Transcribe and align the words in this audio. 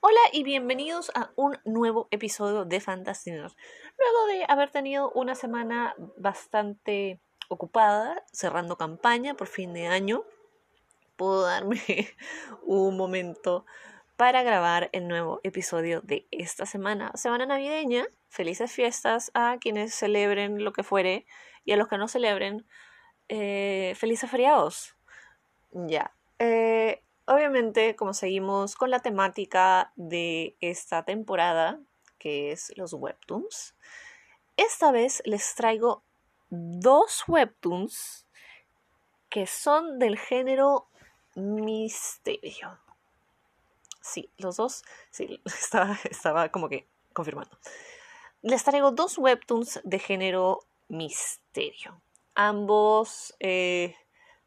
Hola 0.00 0.20
y 0.32 0.44
bienvenidos 0.44 1.10
a 1.16 1.32
un 1.34 1.58
nuevo 1.64 2.06
episodio 2.12 2.64
de 2.64 2.78
Fantasy 2.78 3.32
Luego 3.32 4.26
de 4.28 4.44
haber 4.46 4.70
tenido 4.70 5.10
una 5.10 5.34
semana 5.34 5.96
bastante 6.16 7.20
ocupada, 7.48 8.24
cerrando 8.32 8.76
campaña 8.76 9.34
por 9.34 9.48
fin 9.48 9.72
de 9.74 9.88
año, 9.88 10.22
puedo 11.16 11.42
darme 11.42 11.82
un 12.62 12.96
momento 12.96 13.66
para 14.16 14.44
grabar 14.44 14.88
el 14.92 15.08
nuevo 15.08 15.40
episodio 15.42 16.00
de 16.00 16.28
esta 16.30 16.64
semana, 16.64 17.10
semana 17.16 17.46
navideña. 17.46 18.06
Felices 18.28 18.70
fiestas 18.70 19.32
a 19.34 19.58
quienes 19.60 19.96
celebren 19.96 20.62
lo 20.62 20.72
que 20.72 20.84
fuere 20.84 21.26
y 21.64 21.72
a 21.72 21.76
los 21.76 21.88
que 21.88 21.98
no 21.98 22.06
celebren, 22.06 22.68
eh, 23.28 23.94
felices 23.96 24.30
feriados. 24.30 24.94
Ya. 25.72 26.14
Eh, 26.38 27.02
obviamente, 27.28 27.94
como 27.94 28.14
seguimos 28.14 28.74
con 28.74 28.90
la 28.90 29.00
temática 29.00 29.92
de 29.96 30.56
esta 30.60 31.04
temporada, 31.04 31.78
que 32.18 32.50
es 32.52 32.72
los 32.76 32.92
webtoons, 32.94 33.74
esta 34.56 34.90
vez 34.90 35.22
les 35.24 35.54
traigo 35.54 36.02
dos 36.50 37.24
webtoons 37.28 38.26
que 39.28 39.46
son 39.46 39.98
del 39.98 40.18
género 40.18 40.88
misterio. 41.34 42.78
Sí, 44.00 44.30
los 44.38 44.56
dos, 44.56 44.82
sí, 45.10 45.40
estaba, 45.44 45.98
estaba 46.10 46.48
como 46.48 46.68
que 46.68 46.88
confirmando. 47.12 47.56
Les 48.42 48.64
traigo 48.64 48.90
dos 48.90 49.18
webtoons 49.18 49.80
de 49.84 49.98
género 49.98 50.60
misterio. 50.88 52.00
Ambos 52.34 53.34
eh, 53.40 53.94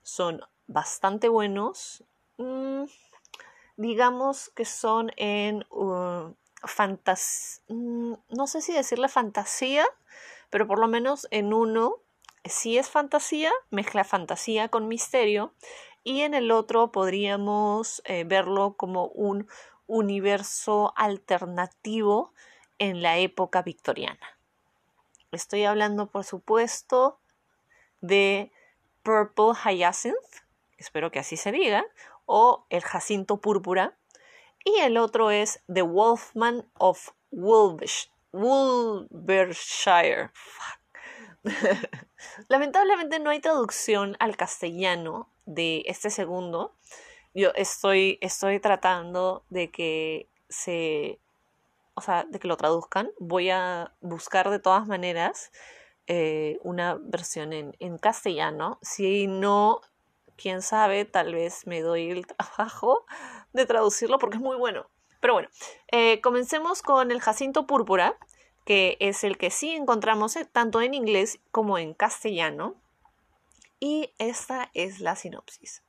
son 0.01 0.41
bastante 0.67 1.27
buenos. 1.27 2.03
Mm, 2.41 2.85
digamos 3.77 4.49
que 4.49 4.65
son 4.65 5.11
en 5.15 5.63
uh, 5.69 6.33
fantasía, 6.63 7.63
mm, 7.67 8.13
no 8.29 8.47
sé 8.47 8.61
si 8.61 8.73
decirle 8.73 9.09
fantasía, 9.09 9.85
pero 10.49 10.65
por 10.65 10.79
lo 10.79 10.87
menos 10.87 11.27
en 11.29 11.53
uno 11.53 11.97
sí 12.43 12.79
es 12.79 12.89
fantasía, 12.89 13.51
mezcla 13.69 14.03
fantasía 14.03 14.69
con 14.69 14.87
misterio, 14.87 15.53
y 16.03 16.21
en 16.21 16.33
el 16.33 16.49
otro 16.49 16.91
podríamos 16.91 18.01
eh, 18.05 18.23
verlo 18.23 18.75
como 18.75 19.09
un 19.09 19.47
universo 19.85 20.93
alternativo 20.95 22.33
en 22.79 23.03
la 23.03 23.19
época 23.19 23.61
victoriana. 23.61 24.39
Estoy 25.31 25.65
hablando, 25.65 26.09
por 26.09 26.23
supuesto, 26.23 27.19
de 28.01 28.51
Purple 29.03 29.53
Hyacinth, 29.63 30.15
espero 30.81 31.11
que 31.11 31.19
así 31.19 31.37
se 31.37 31.51
diga, 31.51 31.85
o 32.33 32.65
el 32.69 32.81
jacinto 32.81 33.41
púrpura, 33.41 33.97
y 34.63 34.79
el 34.79 34.97
otro 34.97 35.31
es 35.31 35.61
The 35.71 35.81
Wolfman 35.81 36.65
of 36.77 37.09
Wolvershire. 37.31 40.31
Lamentablemente 42.47 43.19
no 43.19 43.31
hay 43.31 43.41
traducción 43.41 44.15
al 44.19 44.37
castellano 44.37 45.27
de 45.45 45.83
este 45.87 46.09
segundo. 46.09 46.73
Yo 47.33 47.51
estoy, 47.55 48.17
estoy 48.21 48.61
tratando 48.61 49.43
de 49.49 49.69
que 49.69 50.29
se. 50.47 51.19
O 51.95 52.01
sea, 52.01 52.23
de 52.23 52.39
que 52.39 52.47
lo 52.47 52.55
traduzcan. 52.55 53.11
Voy 53.19 53.49
a 53.49 53.93
buscar 53.99 54.49
de 54.49 54.59
todas 54.59 54.87
maneras 54.87 55.51
eh, 56.07 56.59
una 56.63 56.95
versión 56.95 57.51
en, 57.51 57.75
en 57.79 57.97
castellano. 57.97 58.79
Si 58.81 59.27
no, 59.27 59.81
quién 60.41 60.61
sabe, 60.61 61.05
tal 61.05 61.33
vez 61.33 61.67
me 61.67 61.81
doy 61.81 62.09
el 62.09 62.25
trabajo 62.27 63.05
de 63.53 63.65
traducirlo 63.65 64.17
porque 64.19 64.37
es 64.37 64.41
muy 64.41 64.57
bueno. 64.57 64.89
Pero 65.19 65.33
bueno, 65.33 65.49
eh, 65.91 66.19
comencemos 66.21 66.81
con 66.81 67.11
el 67.11 67.21
Jacinto 67.21 67.67
Púrpura, 67.67 68.17
que 68.65 68.97
es 68.99 69.23
el 69.23 69.37
que 69.37 69.51
sí 69.51 69.71
encontramos 69.71 70.35
eh, 70.35 70.45
tanto 70.45 70.81
en 70.81 70.93
inglés 70.93 71.39
como 71.51 71.77
en 71.77 71.93
castellano. 71.93 72.75
Y 73.79 74.13
esta 74.17 74.69
es 74.73 74.99
la 74.99 75.15
sinopsis. 75.15 75.83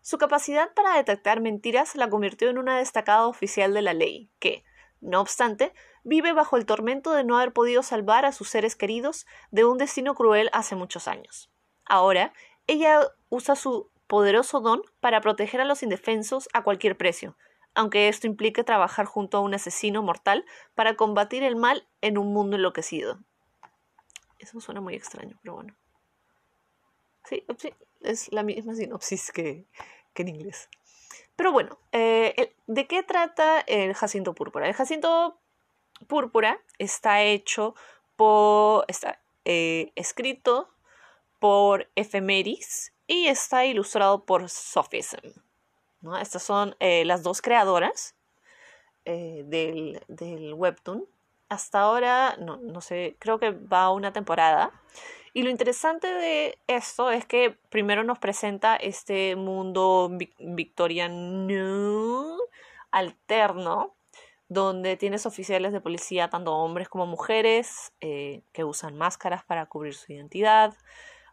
Su 0.00 0.18
capacidad 0.18 0.74
para 0.74 0.96
detectar 0.96 1.40
mentiras 1.40 1.94
la 1.94 2.10
convirtió 2.10 2.50
en 2.50 2.58
una 2.58 2.78
destacada 2.78 3.28
oficial 3.28 3.72
de 3.72 3.82
la 3.82 3.94
ley, 3.94 4.30
que, 4.40 4.64
no 5.00 5.20
obstante, 5.20 5.72
vive 6.02 6.32
bajo 6.32 6.56
el 6.56 6.66
tormento 6.66 7.12
de 7.12 7.22
no 7.22 7.36
haber 7.36 7.52
podido 7.52 7.84
salvar 7.84 8.24
a 8.24 8.32
sus 8.32 8.48
seres 8.48 8.74
queridos 8.74 9.26
de 9.52 9.64
un 9.64 9.78
destino 9.78 10.16
cruel 10.16 10.50
hace 10.52 10.74
muchos 10.74 11.06
años. 11.06 11.52
Ahora, 11.84 12.32
ella 12.66 13.08
usa 13.28 13.54
su 13.54 13.91
poderoso 14.12 14.60
don 14.60 14.82
para 15.00 15.22
proteger 15.22 15.62
a 15.62 15.64
los 15.64 15.82
indefensos 15.82 16.46
a 16.52 16.62
cualquier 16.62 16.98
precio, 16.98 17.34
aunque 17.74 18.08
esto 18.08 18.26
implique 18.26 18.62
trabajar 18.62 19.06
junto 19.06 19.38
a 19.38 19.40
un 19.40 19.54
asesino 19.54 20.02
mortal 20.02 20.44
para 20.74 20.96
combatir 20.96 21.42
el 21.42 21.56
mal 21.56 21.88
en 22.02 22.18
un 22.18 22.30
mundo 22.30 22.56
enloquecido. 22.56 23.20
Eso 24.38 24.60
suena 24.60 24.82
muy 24.82 24.94
extraño, 24.96 25.38
pero 25.40 25.54
bueno. 25.54 25.74
Sí, 27.24 27.42
es 28.02 28.30
la 28.30 28.42
misma 28.42 28.74
sinopsis 28.74 29.32
que, 29.32 29.64
en 30.14 30.28
inglés. 30.28 30.68
Pero 31.34 31.50
bueno, 31.50 31.78
eh, 31.92 32.54
¿de 32.66 32.86
qué 32.86 33.02
trata 33.02 33.60
el 33.60 33.94
Jacinto 33.94 34.34
Púrpura? 34.34 34.68
El 34.68 34.74
Jacinto 34.74 35.40
Púrpura 36.06 36.60
está 36.76 37.22
hecho 37.22 37.74
por, 38.16 38.84
está 38.88 39.22
eh, 39.46 39.90
escrito 39.96 40.68
por 41.40 41.90
Ephemeris 41.94 42.92
y 43.12 43.28
está 43.28 43.66
ilustrado 43.66 44.24
por 44.24 44.48
Sophism. 44.48 45.20
¿no? 46.00 46.16
Estas 46.16 46.42
son 46.42 46.74
eh, 46.80 47.04
las 47.04 47.22
dos 47.22 47.42
creadoras 47.42 48.16
del, 49.04 50.02
del, 50.08 50.54
webtoon. 50.54 51.04
Hasta 51.50 51.80
ahora, 51.80 52.36
no, 52.38 52.56
no 52.56 52.80
sé, 52.80 53.16
creo 53.18 53.38
que 53.38 53.50
va 53.50 53.90
una 53.90 54.14
temporada. 54.14 54.72
Y 55.34 55.42
lo 55.42 55.50
interesante 55.50 56.06
de 56.06 56.58
esto 56.66 57.10
es 57.10 57.26
que 57.26 57.58
primero 57.68 58.02
nos 58.02 58.18
presenta 58.18 58.76
este 58.76 59.36
mundo 59.36 60.10
victoriano 60.38 62.38
alterno, 62.90 63.94
donde 64.48 64.96
tienes 64.96 65.26
oficiales 65.26 65.72
de 65.72 65.80
policía, 65.80 66.30
tanto 66.30 66.54
hombres 66.54 66.88
como 66.88 67.06
mujeres, 67.06 67.92
eh, 68.00 68.42
que 68.52 68.64
usan 68.64 68.96
máscaras 68.96 69.44
para 69.44 69.66
cubrir 69.66 69.94
su 69.94 70.12
identidad. 70.12 70.74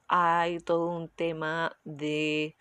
Hay 0.09 0.59
todo 0.59 0.87
un 0.87 1.07
tema 1.09 1.77
de 1.85 2.57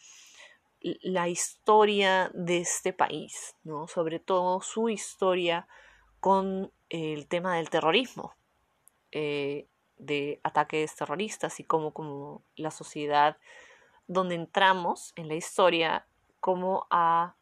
la 1.03 1.28
historia 1.28 2.31
de 2.34 2.59
este 2.59 2.92
país, 2.92 3.56
¿no? 3.64 3.88
sobre 3.88 4.20
todo 4.20 4.60
su 4.60 4.88
historia 4.88 5.66
con 6.20 6.70
el 6.88 7.26
tema 7.26 7.56
del 7.56 7.70
terrorismo. 7.70 8.34
Eh, 9.10 9.66
de 9.98 10.41
ataques 10.44 10.94
terroristas 10.94 11.60
y 11.60 11.64
cómo 11.64 11.92
como 11.92 12.42
la 12.56 12.70
sociedad 12.70 13.37
donde 14.06 14.37
entramos 14.37 15.12
en 15.16 15.28
la 15.28 15.34
historia, 15.34 16.06
cómo 16.41 16.87
ha 16.91 17.34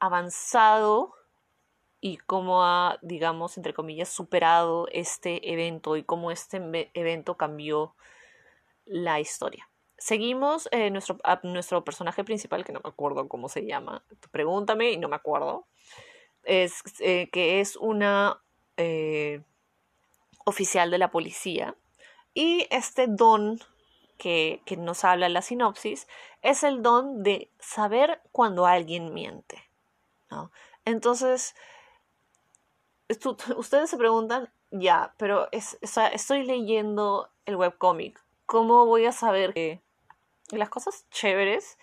avanzado 0.00 1.14
y 2.00 2.16
cómo 2.16 2.64
ha, 2.64 2.98
digamos, 3.02 3.56
entre 3.56 3.74
comillas, 3.74 4.08
superado 4.08 4.88
este 4.90 5.52
evento 5.52 5.96
y 5.96 6.02
cómo 6.02 6.32
este 6.32 6.90
evento 6.94 7.36
cambió 7.36 7.94
la 8.86 9.20
historia. 9.20 9.68
Seguimos 9.98 10.68
eh, 10.72 10.90
nuestro, 10.90 11.18
a 11.22 11.40
nuestro 11.44 11.84
personaje 11.84 12.24
principal, 12.24 12.64
que 12.64 12.72
no 12.72 12.80
me 12.82 12.90
acuerdo 12.90 13.28
cómo 13.28 13.48
se 13.48 13.64
llama, 13.64 14.02
pregúntame 14.30 14.90
y 14.90 14.96
no 14.96 15.08
me 15.08 15.16
acuerdo, 15.16 15.66
es, 16.42 16.82
eh, 17.00 17.30
que 17.30 17.60
es 17.60 17.76
una 17.76 18.42
eh, 18.76 19.42
oficial 20.44 20.90
de 20.90 20.98
la 20.98 21.10
policía. 21.10 21.76
Y 22.34 22.66
este 22.70 23.06
don 23.06 23.60
que, 24.18 24.62
nos 24.78 25.04
habla 25.04 25.28
la 25.28 25.42
sinopsis 25.42 26.06
es 26.42 26.62
el 26.62 26.82
don 26.82 27.22
de 27.22 27.50
saber 27.58 28.20
cuando 28.30 28.66
alguien 28.66 29.12
miente. 29.12 29.62
Entonces, 30.84 31.54
ustedes 33.56 33.90
se 33.90 33.96
preguntan, 33.96 34.52
ya, 34.70 35.14
pero 35.18 35.48
es, 35.52 35.78
estoy 35.80 36.44
leyendo 36.44 37.30
el 37.46 37.56
webcómic. 37.56 38.22
¿Cómo 38.52 38.84
voy 38.84 39.06
a 39.06 39.12
saber 39.12 39.54
que 39.54 39.80
las 40.50 40.68
cosas 40.68 41.06
chéveres 41.10 41.78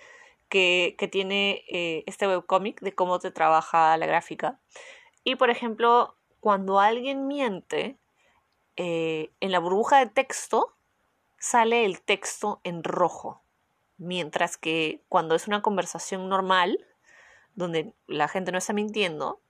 que, 0.50 0.96
tiene 1.12 1.64
eh, 1.68 2.04
este 2.06 2.28
webcómic 2.28 2.80
de 2.82 2.94
cómo 2.94 3.18
te 3.18 3.32
trabaja 3.32 3.98
la 3.98 4.06
gráfica? 4.06 4.60
Y 5.24 5.36
por 5.36 5.50
ejemplo, 5.50 6.16
cuando 6.40 6.80
alguien 6.80 7.26
miente, 7.26 7.98
eh, 8.76 9.32
en 9.40 9.52
la 9.52 9.58
burbuja 9.58 9.98
de 9.98 10.12
texto 10.12 10.76
sale 11.40 11.86
el 11.86 12.04
texto 12.04 12.62
en 12.64 12.84
rojo, 12.84 13.42
mientras 13.98 14.56
que 14.56 15.02
cuando 15.10 15.34
es 15.34 15.48
una 15.48 15.64
conversación 15.64 16.30
normal, 16.30 16.86
donde 17.56 17.96
la 18.06 18.28
gente 18.28 18.52
no 18.52 18.60
está 18.60 18.74
mintiendo, 18.74 19.42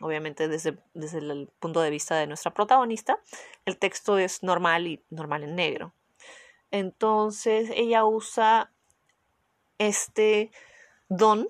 obviamente 0.00 0.46
desde, 0.46 0.78
desde 0.94 1.18
el 1.18 1.50
punto 1.58 1.80
de 1.80 1.90
vista 1.90 2.14
de 2.14 2.28
nuestra 2.28 2.54
protagonista, 2.54 3.18
el 3.64 3.78
texto 3.78 4.16
es 4.16 4.44
normal 4.44 4.86
y 4.86 5.02
normal 5.10 5.42
en 5.42 5.56
negro. 5.56 5.92
Entonces 6.70 7.70
ella 7.74 8.04
usa 8.04 8.72
este 9.78 10.50
don 11.08 11.48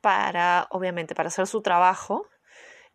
para, 0.00 0.66
obviamente, 0.70 1.14
para 1.14 1.28
hacer 1.28 1.46
su 1.46 1.62
trabajo 1.62 2.26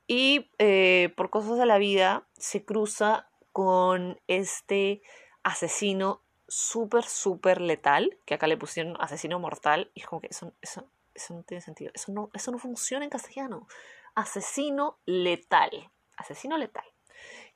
Y 0.08 0.52
eh, 0.60 1.14
por 1.18 1.30
cosas 1.32 1.58
de 1.58 1.66
la 1.66 1.78
vida 1.80 2.28
se 2.38 2.66
cruza 2.66 3.30
con 3.54 4.22
este 4.28 5.02
asesino 5.44 6.22
súper, 6.48 7.06
súper 7.06 7.62
letal, 7.62 8.18
que 8.26 8.36
acá 8.36 8.48
le 8.48 8.58
pusieron 8.58 8.98
asesino 9.02 9.40
mortal, 9.40 9.92
y 9.96 10.02
es 10.02 10.08
como 10.08 10.22
que 10.22 10.28
eso, 10.32 10.54
eso, 10.62 10.90
eso 11.16 11.34
no 11.36 11.44
tiene 11.44 11.62
sentido, 11.62 11.92
eso 11.96 12.12
no, 12.12 12.30
eso 12.34 12.52
no 12.52 12.60
funciona 12.60 13.06
en 13.06 13.12
castellano. 13.12 13.68
Asesino 14.16 15.00
letal, 15.06 15.92
asesino 16.18 16.58
letal, 16.58 16.86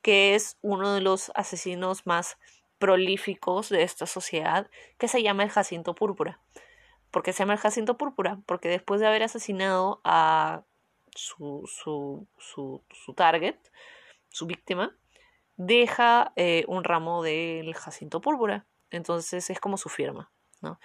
que 0.02 0.34
es 0.34 0.58
uno 0.62 0.94
de 0.94 1.00
los 1.00 1.32
asesinos 1.34 2.06
más 2.06 2.38
prolíficos 2.80 3.68
de 3.68 3.84
esta 3.84 4.06
sociedad, 4.06 4.68
que 4.98 5.06
se 5.06 5.22
llama 5.22 5.44
el 5.44 5.50
Jacinto 5.50 5.94
Púrpura. 5.94 6.40
¿Por 7.12 7.22
qué 7.22 7.32
se 7.32 7.40
llama 7.40 7.52
el 7.52 7.58
Jacinto 7.60 7.96
Púrpura? 7.98 8.38
Porque 8.46 8.68
después 8.68 9.00
de 9.00 9.06
haber 9.06 9.22
asesinado 9.22 10.00
a 10.02 10.62
su, 11.14 11.68
su, 11.68 12.26
su, 12.38 13.14
target, 13.14 13.56
su 14.30 14.46
víctima, 14.46 14.96
deja 15.56 16.32
eh, 16.36 16.64
un 16.68 16.82
ramo 16.82 17.22
del 17.22 17.74
Jacinto 17.74 18.20
Púrpura. 18.22 18.64
Entonces 18.90 19.50
es 19.50 19.60
como 19.60 19.76
su 19.76 19.90
firma, 19.90 20.30
¿no? 20.62 20.80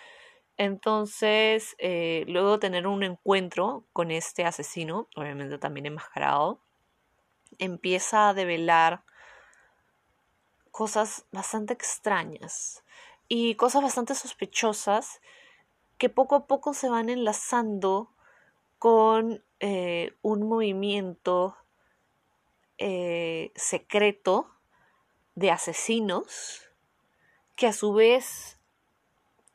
Entonces, 0.58 1.76
eh, 1.80 2.26
luego 2.28 2.54
de 2.54 2.60
tener 2.60 2.88
un 2.88 3.04
encuentro 3.04 3.86
con 3.94 4.12
este 4.12 4.44
asesino, 4.44 5.08
obviamente 5.16 5.58
también 5.58 5.86
enmascarado, 5.86 6.60
empieza 7.58 8.30
a 8.30 8.34
develar 8.34 9.04
cosas 10.76 11.26
bastante 11.32 11.72
extrañas 11.72 12.84
y 13.30 13.56
cosas 13.56 13.82
bastante 13.82 14.14
sospechosas 14.14 15.22
que 15.98 16.10
poco 16.10 16.36
a 16.36 16.48
poco 16.48 16.74
se 16.74 16.90
van 16.90 17.08
enlazando 17.08 18.12
con 18.78 19.42
eh, 19.62 20.18
un 20.22 20.50
movimiento 20.50 21.56
eh, 22.78 23.54
secreto 23.56 24.52
de 25.36 25.50
asesinos 25.52 26.70
que 27.56 27.68
a 27.68 27.74
su 27.74 27.94
vez 27.94 28.60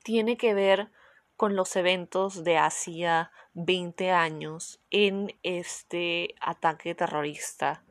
tiene 0.03 0.39
que 0.39 0.55
ver 0.55 0.91
con 1.37 1.55
los 1.55 1.77
eventos 1.77 2.45
de 2.45 2.57
hacía 2.57 3.31
20 3.53 4.11
años 4.11 4.81
en 4.89 5.39
este 5.43 6.35
ataque 6.41 6.95
terrorista 6.95 7.85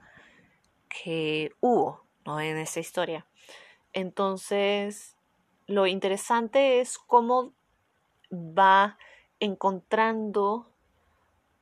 que 0.88 1.52
hubo 1.60 2.09
en 2.40 2.58
esa 2.58 2.80
historia. 2.80 3.26
Entonces, 3.94 5.16
lo 5.68 5.88
interesante 5.88 6.80
es 6.80 6.98
cómo 6.98 7.54
va 8.31 8.98
encontrando 9.40 10.68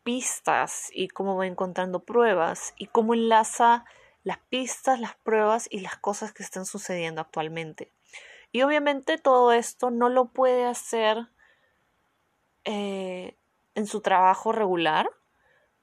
pistas 0.04 0.90
y 0.94 1.10
cómo 1.10 1.36
va 1.36 1.48
encontrando 1.48 2.00
pruebas 2.00 2.74
y 2.78 2.88
cómo 2.88 3.14
enlaza 3.14 3.86
las 4.24 4.40
pistas, 4.50 5.00
las 5.00 5.16
pruebas 5.16 5.68
y 5.70 5.80
las 5.82 5.98
cosas 5.98 6.34
que 6.34 6.44
están 6.44 6.66
sucediendo 6.66 7.22
actualmente. 7.22 7.92
Y 8.52 8.62
obviamente 8.62 9.18
todo 9.18 9.52
esto 9.52 9.92
no 9.92 10.10
lo 10.10 10.26
puede 10.26 10.66
hacer 10.66 11.28
eh, 12.64 13.36
en 13.76 13.88
su 13.88 14.02
trabajo 14.02 14.52
regular, 14.52 15.10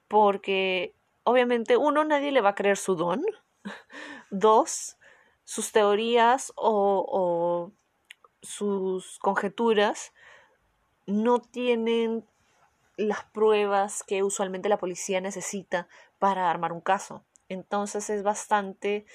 porque 0.07 0.93
obviamente 1.23 1.77
uno, 1.77 2.03
nadie 2.03 2.31
le 2.31 2.41
va 2.41 2.49
a 2.49 2.55
creer 2.55 2.77
su 2.77 2.95
don. 2.95 3.23
Dos, 4.31 4.97
sus 5.43 5.71
teorías 5.71 6.51
o, 6.55 7.71
sus 8.41 9.17
conjeturas 9.19 10.13
no 11.07 11.39
tienen 11.39 12.25
las 12.97 13.23
pruebas 13.25 14.03
que 14.03 14.23
usualmente 14.23 14.69
la 14.69 14.77
policía 14.77 15.19
necesita 15.19 15.87
para 16.19 16.49
armar 16.49 16.71
un 16.71 16.81
caso. 16.81 17.23
Entonces 17.49 18.09
es 18.09 18.23
bastante 18.23 19.05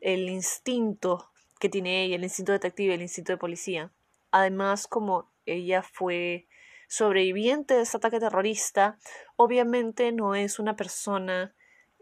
el 0.00 0.28
instinto 0.28 1.30
que 1.60 1.68
tiene 1.68 2.04
ella, 2.04 2.16
el 2.16 2.24
instinto 2.24 2.52
detective, 2.52 2.94
el 2.94 3.02
instinto 3.02 3.32
de 3.32 3.38
policía. 3.38 3.92
Además, 4.30 4.86
como 4.86 5.30
ella 5.46 5.82
fue 5.82 6.48
sobreviviente 6.88 7.74
de 7.74 7.82
ese 7.82 7.96
ataque 7.96 8.20
terrorista, 8.20 8.98
obviamente 9.36 10.12
no 10.12 10.34
es 10.34 10.58
una 10.58 10.76
persona 10.76 11.54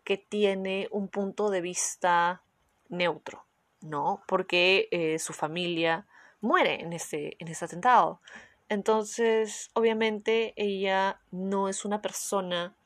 que 0.04 0.16
tiene 0.16 0.88
un 0.90 1.08
punto 1.08 1.50
de 1.50 1.60
vista 1.60 2.42
neutro, 2.90 3.46
¿no? 3.80 4.22
Porque 4.26 4.88
eh, 4.90 5.18
su 5.18 5.32
familia 5.32 6.06
muere 6.40 6.80
en 6.82 6.92
ese, 6.92 7.36
en 7.38 7.48
ese 7.48 7.64
atentado. 7.64 8.20
Entonces, 8.68 9.70
obviamente, 9.74 10.52
ella 10.56 11.20
no 11.30 11.68
es 11.68 11.84
una 11.84 12.02
persona 12.02 12.76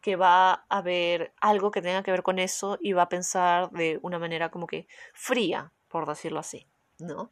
que 0.00 0.16
va 0.16 0.64
a 0.68 0.82
ver 0.82 1.32
algo 1.40 1.70
que 1.70 1.82
tenga 1.82 2.02
que 2.02 2.10
ver 2.10 2.22
con 2.22 2.38
eso 2.38 2.78
y 2.80 2.92
va 2.92 3.02
a 3.02 3.08
pensar 3.08 3.70
de 3.70 3.98
una 4.02 4.18
manera 4.18 4.50
como 4.50 4.66
que 4.66 4.86
fría, 5.14 5.72
por 5.88 6.06
decirlo 6.08 6.40
así, 6.40 6.66
¿no? 6.98 7.30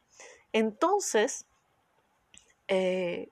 Entonces, 0.53 1.45
eh, 2.67 3.29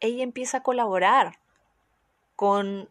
ella 0.00 0.24
empieza 0.24 0.58
a 0.58 0.62
colaborar 0.62 1.38
con 2.34 2.88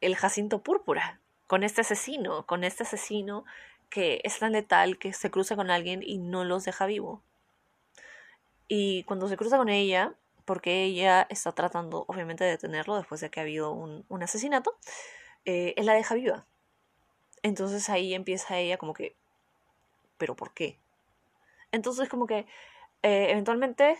el 0.00 0.14
Jacinto 0.14 0.62
Púrpura, 0.62 1.20
con 1.52 1.64
este 1.64 1.82
asesino, 1.82 2.46
con 2.46 2.64
este 2.64 2.84
asesino 2.84 3.44
que 3.90 4.22
es 4.24 4.38
tan 4.38 4.52
letal 4.52 4.96
que 4.96 5.12
se 5.12 5.30
cruza 5.30 5.54
con 5.54 5.70
alguien 5.70 6.02
y 6.02 6.16
no 6.16 6.44
los 6.44 6.64
deja 6.64 6.86
vivo. 6.86 7.22
Y 8.68 9.02
cuando 9.02 9.28
se 9.28 9.36
cruza 9.36 9.58
con 9.58 9.68
ella, 9.68 10.14
porque 10.46 10.84
ella 10.84 11.26
está 11.28 11.52
tratando 11.52 12.06
obviamente 12.08 12.42
de 12.44 12.52
detenerlo 12.52 12.96
después 12.96 13.20
de 13.20 13.28
que 13.28 13.38
ha 13.38 13.42
habido 13.42 13.70
un, 13.70 14.22
asesinato, 14.22 14.78
eh, 15.44 15.74
él 15.76 15.84
la 15.84 15.92
deja 15.92 16.14
viva. 16.14 16.46
Entonces 17.42 17.90
ahí 17.90 18.14
empieza 18.14 18.58
ella 18.58 18.78
como 18.78 18.94
que, 18.94 19.14
¿pero 20.16 20.34
por 20.34 20.54
qué? 20.54 20.78
Entonces 21.70 22.08
como 22.08 22.26
que 22.26 22.46
eh, 23.02 23.26
eventualmente, 23.28 23.98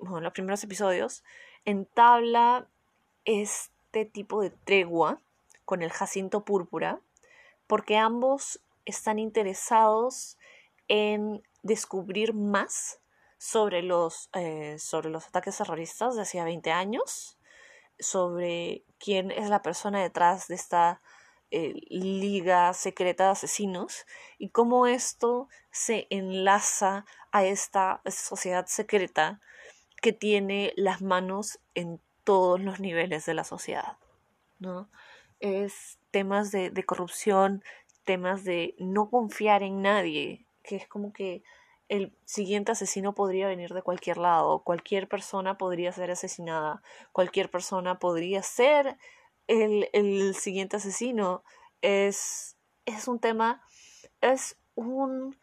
bueno, 0.00 0.18
en 0.18 0.24
los 0.24 0.32
primeros 0.32 0.64
episodios, 0.64 1.22
entabla 1.64 2.66
este 3.24 4.04
tipo 4.04 4.42
de 4.42 4.50
tregua 4.50 5.20
con 5.68 5.82
el 5.82 5.92
Jacinto 5.92 6.46
Púrpura, 6.46 6.98
porque 7.66 7.98
ambos 7.98 8.58
están 8.86 9.18
interesados 9.18 10.38
en 10.88 11.42
descubrir 11.62 12.32
más 12.32 13.00
sobre 13.36 13.82
los, 13.82 14.30
eh, 14.32 14.78
sobre 14.78 15.10
los 15.10 15.26
ataques 15.26 15.58
terroristas 15.58 16.16
de 16.16 16.22
hacía 16.22 16.44
20 16.44 16.70
años, 16.72 17.36
sobre 17.98 18.82
quién 18.98 19.30
es 19.30 19.50
la 19.50 19.60
persona 19.60 20.00
detrás 20.02 20.48
de 20.48 20.54
esta 20.54 21.02
eh, 21.50 21.74
liga 21.90 22.72
secreta 22.72 23.24
de 23.24 23.30
asesinos 23.32 24.06
y 24.38 24.48
cómo 24.48 24.86
esto 24.86 25.50
se 25.70 26.06
enlaza 26.08 27.04
a 27.30 27.44
esta 27.44 28.00
sociedad 28.06 28.64
secreta 28.68 29.38
que 30.00 30.14
tiene 30.14 30.72
las 30.76 31.02
manos 31.02 31.60
en 31.74 32.00
todos 32.24 32.58
los 32.58 32.80
niveles 32.80 33.26
de 33.26 33.34
la 33.34 33.44
sociedad. 33.44 33.98
¿no? 34.58 34.88
Es 35.40 35.98
temas 36.10 36.50
de, 36.50 36.70
de 36.70 36.84
corrupción, 36.84 37.62
temas 38.04 38.44
de 38.44 38.74
no 38.78 39.10
confiar 39.10 39.62
en 39.62 39.82
nadie, 39.82 40.46
que 40.62 40.76
es 40.76 40.88
como 40.88 41.12
que 41.12 41.42
el 41.88 42.12
siguiente 42.24 42.72
asesino 42.72 43.14
podría 43.14 43.48
venir 43.48 43.72
de 43.72 43.82
cualquier 43.82 44.18
lado, 44.18 44.62
cualquier 44.62 45.08
persona 45.08 45.56
podría 45.56 45.92
ser 45.92 46.10
asesinada, 46.10 46.82
cualquier 47.12 47.50
persona 47.50 47.98
podría 47.98 48.42
ser 48.42 48.98
el, 49.46 49.88
el 49.92 50.34
siguiente 50.34 50.76
asesino. 50.76 51.42
Es, 51.80 52.56
es 52.84 53.08
un 53.08 53.18
tema, 53.18 53.62
es 54.20 54.58
un 54.74 55.36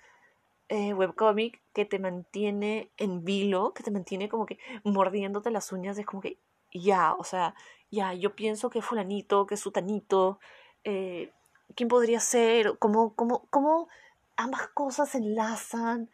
eh, 0.70 0.94
webcomic 0.94 1.62
que 1.74 1.86
te 1.86 2.00
mantiene 2.00 2.92
en 2.98 3.24
vilo, 3.24 3.74
que 3.74 3.84
te 3.84 3.92
mantiene 3.92 4.30
como 4.30 4.46
que 4.46 4.60
mordiéndote 4.84 5.52
las 5.52 5.72
uñas, 5.72 5.98
es 5.98 6.06
como 6.06 6.22
que 6.22 6.38
ya, 6.74 7.14
o 7.14 7.24
sea, 7.24 7.56
ya, 7.92 8.14
yo 8.14 8.36
pienso 8.36 8.70
que 8.70 8.82
fulanito, 8.82 9.46
que 9.46 9.58
sutanito, 9.58 10.40
eh, 10.84 11.32
¿quién 11.76 11.90
podría 11.90 12.20
ser? 12.20 12.78
¿Cómo, 12.80 13.16
cómo, 13.16 13.48
cómo 13.50 13.88
ambas 14.36 14.68
cosas 14.70 15.16
enlazan? 15.16 16.10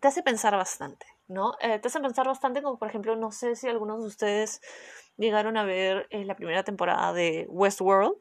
te 0.00 0.08
hace 0.08 0.22
pensar 0.22 0.56
bastante, 0.56 1.06
¿no? 1.28 1.54
Eh, 1.60 1.78
te 1.78 1.88
hace 1.88 2.00
pensar 2.00 2.26
bastante 2.26 2.62
como, 2.62 2.78
por 2.78 2.88
ejemplo, 2.88 3.16
no 3.16 3.32
sé 3.32 3.56
si 3.56 3.68
algunos 3.68 4.00
de 4.00 4.06
ustedes 4.06 4.60
llegaron 5.16 5.56
a 5.56 5.64
ver 5.64 6.06
eh, 6.10 6.24
la 6.24 6.36
primera 6.36 6.64
temporada 6.64 7.12
de 7.12 7.46
Westworld, 7.48 8.16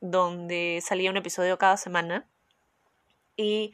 donde 0.00 0.80
salía 0.82 1.10
un 1.10 1.16
episodio 1.16 1.58
cada 1.58 1.76
semana 1.76 2.28
y 3.36 3.72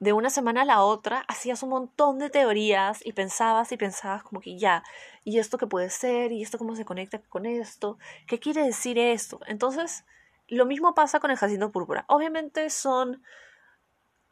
de 0.00 0.12
una 0.12 0.30
semana 0.30 0.62
a 0.62 0.64
la 0.64 0.82
otra 0.82 1.24
hacías 1.28 1.62
un 1.62 1.70
montón 1.70 2.18
de 2.18 2.30
teorías 2.30 3.04
y 3.04 3.12
pensabas 3.12 3.72
y 3.72 3.76
pensabas 3.76 4.22
como 4.22 4.40
que 4.40 4.58
ya, 4.58 4.82
¿y 5.24 5.38
esto 5.38 5.58
qué 5.58 5.66
puede 5.66 5.90
ser? 5.90 6.32
¿Y 6.32 6.42
esto 6.42 6.58
cómo 6.58 6.76
se 6.76 6.84
conecta 6.84 7.20
con 7.22 7.46
esto? 7.46 7.98
¿Qué 8.26 8.38
quiere 8.38 8.62
decir 8.64 8.98
esto? 8.98 9.40
Entonces, 9.46 10.04
lo 10.48 10.66
mismo 10.66 10.94
pasa 10.94 11.20
con 11.20 11.30
el 11.30 11.36
Jacinto 11.36 11.72
Púrpura. 11.72 12.04
Obviamente 12.08 12.68
son 12.70 13.22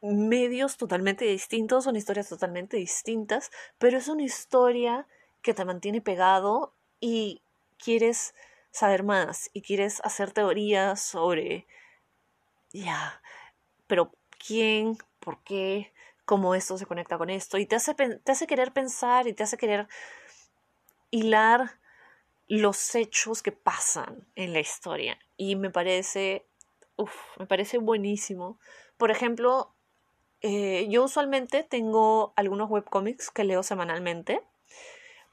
medios 0.01 0.77
totalmente 0.77 1.25
distintos, 1.25 1.85
son 1.85 1.95
historias 1.95 2.27
totalmente 2.27 2.77
distintas, 2.77 3.51
pero 3.77 3.97
es 3.97 4.07
una 4.09 4.23
historia 4.23 5.07
que 5.41 5.53
te 5.53 5.65
mantiene 5.65 6.01
pegado 6.01 6.73
y 6.99 7.41
quieres 7.77 8.35
saber 8.71 9.03
más 9.03 9.49
y 9.53 9.61
quieres 9.61 10.01
hacer 10.03 10.31
teorías 10.31 11.01
sobre, 11.01 11.67
ya, 12.73 13.21
pero 13.87 14.11
¿quién? 14.45 14.97
¿Por 15.23 15.41
qué? 15.43 15.93
¿Cómo 16.25 16.53
esto 16.53 16.77
se 16.77 16.85
conecta 16.85 17.17
con 17.17 17.29
esto? 17.29 17.57
Y 17.57 17.65
te 17.65 17.75
hace, 17.75 17.93
te 17.93 18.31
hace 18.31 18.47
querer 18.47 18.73
pensar 18.73 19.27
y 19.27 19.33
te 19.33 19.43
hace 19.43 19.57
querer 19.57 19.87
hilar 21.11 21.79
los 22.47 22.93
hechos 22.95 23.41
que 23.41 23.51
pasan 23.51 24.27
en 24.35 24.53
la 24.53 24.59
historia. 24.59 25.17
Y 25.37 25.55
me 25.55 25.69
parece, 25.69 26.45
me 27.39 27.45
parece 27.45 27.77
buenísimo. 27.77 28.59
Por 28.97 29.11
ejemplo, 29.11 29.73
eh, 30.41 30.87
yo 30.89 31.05
usualmente 31.05 31.63
tengo 31.63 32.33
algunos 32.35 32.69
webcomics 32.69 33.31
que 33.31 33.45
leo 33.45 33.63
semanalmente, 33.63 34.41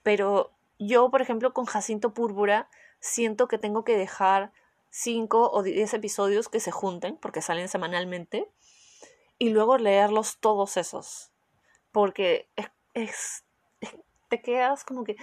pero 0.02 0.52
yo, 0.78 1.10
por 1.10 1.20
ejemplo, 1.20 1.52
con 1.52 1.66
Jacinto 1.66 2.14
Púrpura, 2.14 2.68
siento 3.00 3.48
que 3.48 3.58
tengo 3.58 3.84
que 3.84 3.96
dejar 3.96 4.52
5 4.90 5.50
o 5.50 5.62
10 5.62 5.94
episodios 5.94 6.48
que 6.48 6.60
se 6.60 6.70
junten, 6.70 7.16
porque 7.16 7.42
salen 7.42 7.68
semanalmente, 7.68 8.48
y 9.40 9.48
luego 9.48 9.78
leerlos 9.78 10.38
todos 10.38 10.76
esos. 10.76 11.32
Porque 11.90 12.48
es, 12.94 13.44
te 14.28 14.40
quedas 14.42 14.84
como 14.84 15.02
que, 15.02 15.16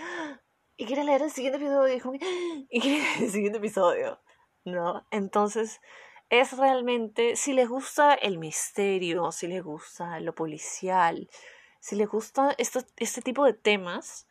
y 0.76 0.86
quieres 0.86 1.06
leer 1.06 1.22
el 1.22 1.32
siguiente 1.32 1.60
episodio, 1.60 1.96
y, 2.70 2.82
quieres 2.82 3.04
leer 3.04 3.24
el 3.24 3.32
siguiente 3.32 3.60
episodio, 3.60 4.20
¿no? 4.66 5.06
Entonces, 5.12 5.80
es 6.30 6.58
realmente, 6.58 7.36
si 7.36 7.54
les 7.54 7.70
gusta 7.70 8.16
el 8.16 8.40
misterio, 8.40 9.32
si 9.32 9.48
les 9.48 9.64
gusta 9.64 10.20
lo 10.20 10.34
policial, 10.34 11.30
si 11.80 11.96
les 11.96 12.10
gusta 12.10 12.56
este 12.58 13.22
tipo 13.22 13.46
de 13.46 13.54
temas, 13.54 14.28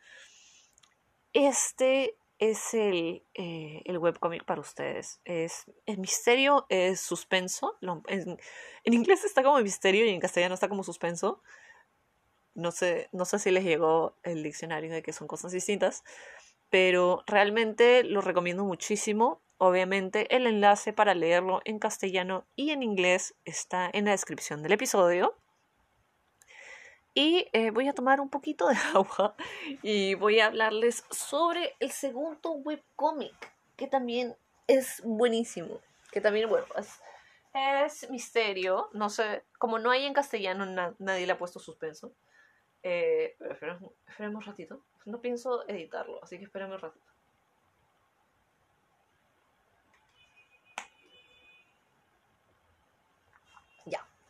este 1.31 2.16
es 2.39 2.73
el, 2.73 3.23
eh, 3.33 3.81
el 3.85 3.97
webcomic 3.97 4.45
para 4.45 4.61
ustedes. 4.61 5.19
Es, 5.25 5.65
el 5.85 5.97
misterio, 5.97 6.65
es 6.69 6.99
suspenso. 6.99 7.77
en, 8.07 8.37
inglés 8.85 9.23
está 9.23 9.43
como 9.43 9.59
misterio 9.59 10.05
y 10.05 10.09
en 10.09 10.19
castellano 10.19 10.53
está 10.53 10.69
como 10.69 10.83
suspenso. 10.83 11.41
No 12.53 12.71
sé, 12.71 13.09
no 13.11 13.25
sé 13.25 13.39
si 13.39 13.51
les 13.51 13.63
llegó 13.63 14.15
el 14.23 14.43
diccionario 14.43 14.91
de 14.91 15.03
que 15.03 15.13
son 15.13 15.27
cosas 15.27 15.51
distintas, 15.51 16.03
pero 16.69 17.23
realmente 17.27 18.03
lo 18.03 18.21
recomiendo 18.21 18.63
muchísimo. 18.63 19.41
Obviamente 19.59 20.35
el 20.35 20.45
enlace 20.45 20.93
para 20.93 21.15
leerlo 21.15 21.61
en 21.65 21.79
castellano 21.79 22.45
y 22.55 22.69
en 22.71 22.83
inglés 22.83 23.35
está 23.45 23.89
en 23.91 24.05
la 24.05 24.11
descripción 24.11 24.61
del 24.61 24.73
episodio. 24.73 25.35
Y 27.17 27.47
eh, 27.51 27.71
voy 27.71 27.87
a 27.87 27.93
tomar 27.93 28.21
un 28.21 28.29
poquito 28.29 28.67
de 28.67 28.75
agua 28.93 29.35
y 29.81 30.13
voy 30.13 30.39
a 30.39 30.45
hablarles 30.45 31.03
sobre 31.09 31.75
el 31.79 31.89
segundo 31.89 32.51
webcomic, 32.51 33.55
que 33.75 33.87
también 33.87 34.37
es 34.67 35.01
buenísimo. 35.03 35.81
Que 36.11 36.21
también, 36.21 36.47
bueno, 36.47 36.67
es, 37.55 38.07
misterio. 38.11 38.91
No 38.93 39.09
sé, 39.09 39.43
como 39.57 39.79
no 39.79 39.89
hay 39.89 40.05
en 40.05 40.13
castellano, 40.13 40.93
nadie 40.99 41.25
le 41.25 41.31
ha 41.31 41.39
puesto 41.39 41.59
suspenso. 41.59 42.13
Eh, 42.83 43.35
esperemos 43.39 43.95
un 44.35 44.41
ratito. 44.43 44.85
No 45.05 45.19
pienso 45.19 45.67
editarlo, 45.67 46.23
así 46.23 46.37
que 46.37 46.43
esperemos 46.43 46.75
un 46.75 46.81
ratito. 46.81 47.06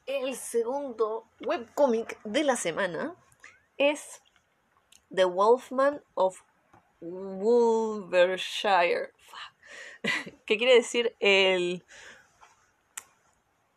El 0.07 0.35
segundo 0.35 1.29
webcomic 1.41 2.19
de 2.23 2.43
la 2.45 2.55
semana 2.55 3.15
es 3.77 4.21
The 5.13 5.25
Wolfman 5.25 6.01
of 6.15 6.41
Wolvershire. 7.01 9.11
¿Qué 10.45 10.57
quiere 10.57 10.75
decir 10.75 11.15
el, 11.19 11.83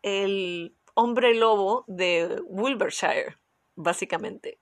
el 0.02 0.76
hombre 0.94 1.34
lobo 1.34 1.84
de 1.88 2.40
Wolvershire? 2.48 3.36
Básicamente. 3.74 4.58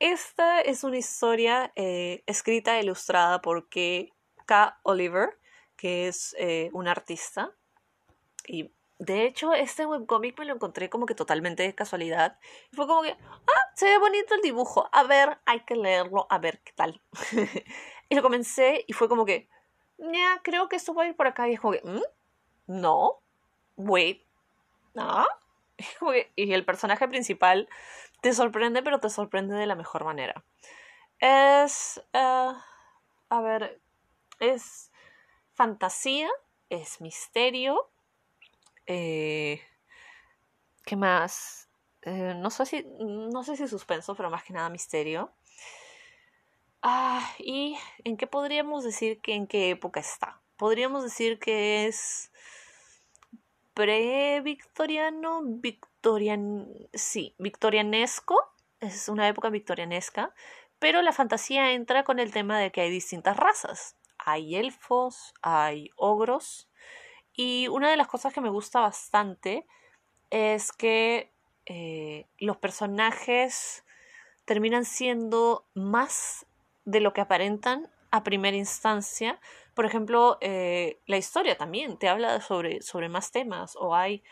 Esta 0.00 0.60
es 0.60 0.82
una 0.82 0.98
historia 0.98 1.72
eh, 1.76 2.24
escrita 2.26 2.78
e 2.78 2.82
ilustrada 2.82 3.40
por 3.40 3.68
K. 3.68 4.80
Oliver, 4.82 5.38
que 5.76 6.08
es 6.08 6.34
eh, 6.38 6.70
un 6.72 6.88
artista 6.88 7.52
y 8.46 8.72
de 9.00 9.24
hecho, 9.24 9.54
este 9.54 9.86
webcomic 9.86 10.38
me 10.38 10.44
lo 10.44 10.54
encontré 10.54 10.90
como 10.90 11.06
que 11.06 11.14
totalmente 11.14 11.62
de 11.62 11.74
casualidad. 11.74 12.38
Fue 12.74 12.86
como 12.86 13.00
que, 13.00 13.12
ah, 13.12 13.70
se 13.74 13.86
ve 13.86 13.98
bonito 13.98 14.34
el 14.34 14.42
dibujo. 14.42 14.90
A 14.92 15.04
ver, 15.04 15.38
hay 15.46 15.60
que 15.60 15.74
leerlo, 15.74 16.26
a 16.28 16.36
ver 16.36 16.60
qué 16.60 16.72
tal. 16.72 17.00
y 18.10 18.14
lo 18.14 18.20
comencé 18.20 18.84
y 18.86 18.92
fue 18.92 19.08
como 19.08 19.24
que, 19.24 19.48
ya, 19.96 20.40
creo 20.44 20.68
que 20.68 20.76
esto 20.76 20.92
va 20.92 21.04
a 21.04 21.06
ir 21.06 21.16
por 21.16 21.26
acá. 21.26 21.48
Y 21.48 21.54
es 21.54 21.60
como 21.60 21.72
que, 21.72 21.80
¿Mm? 21.82 22.02
no, 22.66 23.22
wait, 23.78 24.22
¿ah? 24.96 25.26
Y, 26.36 26.52
el 26.52 26.66
personaje 26.66 27.08
principal 27.08 27.70
te 28.20 28.34
sorprende, 28.34 28.82
pero 28.82 29.00
te 29.00 29.08
sorprende 29.08 29.54
de 29.54 29.66
la 29.66 29.76
mejor 29.76 30.04
manera. 30.04 30.44
Es, 31.20 32.02
eh, 32.12 32.52
a 33.30 33.40
ver, 33.40 33.80
es 34.40 34.92
fantasía, 35.54 36.28
es 36.68 37.00
misterio 37.00 37.88
eh, 38.92 39.62
¿Qué 40.84 40.96
más? 40.96 41.68
Eh, 42.02 42.34
no, 42.36 42.50
sé 42.50 42.66
si, 42.66 42.84
no 42.98 43.44
sé 43.44 43.56
si 43.56 43.68
suspenso, 43.68 44.16
pero 44.16 44.30
más 44.30 44.42
que 44.42 44.52
nada 44.52 44.68
misterio. 44.68 45.32
Ah, 46.82 47.32
¿Y 47.38 47.76
en 48.02 48.16
qué 48.16 48.26
podríamos 48.26 48.82
decir 48.82 49.20
que 49.20 49.34
en 49.34 49.46
qué 49.46 49.70
época 49.70 50.00
está? 50.00 50.40
Podríamos 50.56 51.04
decir 51.04 51.38
que 51.38 51.86
es 51.86 52.32
pre-victoriano, 53.74 55.42
victorian, 55.44 56.66
sí, 56.92 57.36
victorianesco, 57.38 58.36
es 58.80 59.08
una 59.08 59.28
época 59.28 59.50
victorianesca, 59.50 60.34
pero 60.80 61.00
la 61.02 61.12
fantasía 61.12 61.72
entra 61.72 62.02
con 62.02 62.18
el 62.18 62.32
tema 62.32 62.58
de 62.58 62.72
que 62.72 62.80
hay 62.80 62.90
distintas 62.90 63.36
razas. 63.36 63.96
Hay 64.18 64.56
elfos, 64.56 65.32
hay 65.42 65.90
ogros, 65.96 66.69
y 67.32 67.68
una 67.68 67.90
de 67.90 67.96
las 67.96 68.08
cosas 68.08 68.32
que 68.32 68.40
me 68.40 68.50
gusta 68.50 68.80
bastante 68.80 69.66
es 70.30 70.72
que 70.72 71.32
eh, 71.66 72.26
los 72.38 72.56
personajes 72.56 73.84
terminan 74.44 74.84
siendo 74.84 75.66
más 75.74 76.46
de 76.84 77.00
lo 77.00 77.12
que 77.12 77.20
aparentan 77.20 77.88
a 78.10 78.24
primera 78.24 78.56
instancia. 78.56 79.40
Por 79.74 79.84
ejemplo, 79.84 80.38
eh, 80.40 81.00
la 81.06 81.16
historia 81.16 81.56
también 81.56 81.98
te 81.98 82.08
habla 82.08 82.40
sobre, 82.40 82.82
sobre 82.82 83.08
más 83.08 83.30
temas 83.30 83.76
o 83.76 83.94
hay 83.94 84.24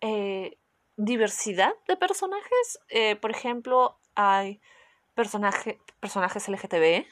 eh, 0.00 0.58
diversidad 0.96 1.72
de 1.86 1.96
personajes. 1.96 2.80
por 3.20 3.30
ejemplo, 3.30 3.98
hay 4.14 4.60
personajes 5.14 6.48
LGTB, 6.48 7.06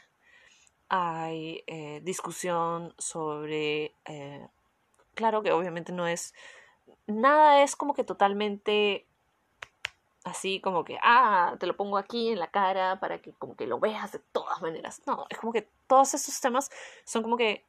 hay 0.89 1.65
discusión 2.03 2.95
sobre 2.99 3.95
claro 5.19 5.43
que 5.43 5.51
obviamente 5.51 5.91
no 5.91 6.07
es, 6.07 6.33
nada 7.09 7.65
es 7.65 7.75
como 7.75 7.93
que 7.93 8.05
totalmente 8.05 9.05
así 10.23 10.61
como 10.61 10.85
que, 10.85 10.97
ah, 11.03 11.57
te 11.59 11.67
lo 11.67 11.77
pongo 11.77 11.99
aquí 11.99 12.29
en 12.29 12.39
la 12.39 12.53
cara 12.53 13.01
para 13.01 13.21
que 13.21 13.33
como 13.33 13.57
que 13.57 13.67
lo 13.67 13.81
veas 13.81 14.13
de 14.13 14.21
todas 14.31 14.63
maneras. 14.63 15.03
No, 15.07 15.27
es 15.29 15.39
como 15.39 15.53
que 15.53 15.69
todos 15.89 16.15
estos 16.15 16.41
temas 16.41 16.71
son 17.05 17.25
como 17.25 17.37
que, 17.37 17.65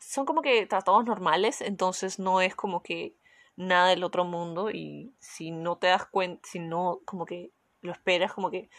son 0.00 0.24
como 0.24 0.40
que 0.40 0.64
tratados 0.66 1.04
normales, 1.04 1.60
entonces 1.60 2.18
no 2.18 2.40
es 2.40 2.54
como 2.54 2.82
que 2.82 3.14
nada 3.56 3.88
del 3.88 4.02
otro 4.02 4.24
mundo 4.24 4.70
y 4.70 5.12
si 5.18 5.50
no 5.50 5.76
te 5.76 5.88
das 5.88 6.06
cuenta, 6.06 6.48
si 6.48 6.60
no 6.60 7.00
como 7.04 7.26
que 7.26 7.50
lo 7.82 7.92
esperas, 7.92 8.32
como 8.32 8.50
que 8.50 8.70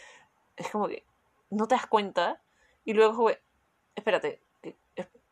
es 0.58 0.70
como 0.72 0.88
que 0.88 1.06
no 1.52 1.68
te 1.68 1.76
das 1.76 1.86
cuenta 1.86 2.42
y 2.84 2.94
luego, 2.94 3.30
espérate, 3.96 4.42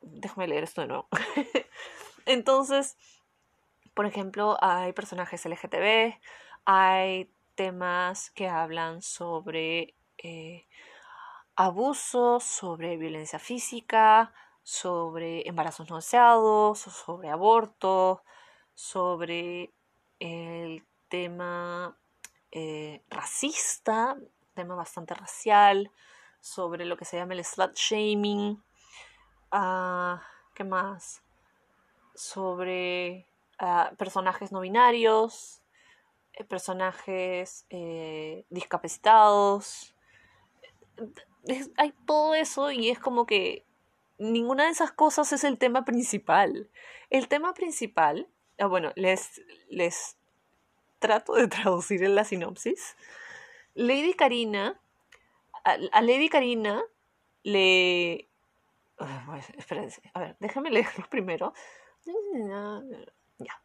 déjame 0.01 0.48
leer 0.48 0.63
esto 0.63 0.82
de 0.82 0.88
nuevo. 0.88 1.08
Entonces, 2.25 2.98
por 3.94 4.06
ejemplo, 4.06 4.58
hay 4.62 4.94
personajes 4.94 5.46
LGTB, 5.46 6.20
hay 6.65 7.32
temas 7.56 8.32
que 8.32 8.48
hablan 8.48 9.01
sobre 9.01 9.96
eh, 10.18 10.65
abusos, 11.56 12.44
sobre 12.44 12.98
violencia 12.98 13.39
física, 13.39 14.32
sobre 14.63 15.48
embarazos 15.48 15.89
no 15.89 15.98
deseados, 15.98 16.79
sobre 16.79 17.29
aborto, 17.29 18.24
sobre 18.74 19.74
el 20.20 20.86
tema 21.10 21.98
eh, 22.51 23.03
racista, 23.10 24.15
tema 24.53 24.75
bastante 24.75 25.13
racial, 25.15 25.91
sobre 26.39 26.86
lo 26.86 26.96
que 26.96 27.06
se 27.06 27.18
llama 27.18 27.34
el 27.34 27.44
slut 27.44 27.75
shaming, 27.75 28.63
Ah, 29.51 30.22
¿Qué 30.53 30.63
más? 30.63 31.24
Sobre 32.15 33.27
ah, 33.58 33.91
personajes 33.98 34.51
no 34.51 34.60
binarios, 34.62 35.62
eh, 36.34 36.44
personajes 36.44 37.65
eh, 37.70 38.46
discapacitados. 38.50 39.96
hay 41.77 41.94
todo 42.06 42.36
eso 42.36 42.72
y 42.72 42.89
es 42.89 43.00
como 43.00 43.25
que 43.25 43.65
ninguna 44.20 44.65
de 44.65 44.72
esas 44.72 44.91
cosas 44.91 45.34
es 45.34 45.44
el 45.44 45.58
tema 45.58 45.86
principal. 45.86 46.70
El 47.10 47.27
tema 47.27 47.53
principal, 47.53 48.27
ah, 48.60 48.68
bueno, 48.68 48.91
les, 48.96 49.41
les 49.70 50.18
trato 51.00 51.34
de 51.34 51.48
traducir 51.48 52.03
en 52.03 52.15
la 52.15 52.24
sinopsis. 52.24 52.96
Lady 53.74 54.13
Karina, 54.13 54.79
a, 55.63 56.01
Lady 56.01 56.29
Karina 56.29 56.84
le... 57.44 58.28
espérense, 59.58 60.01
a 60.13 60.20
ver, 60.20 60.38
déjame 60.39 60.72
leerlo 60.72 61.06
primero. 61.10 61.53
Ya. 62.06 63.62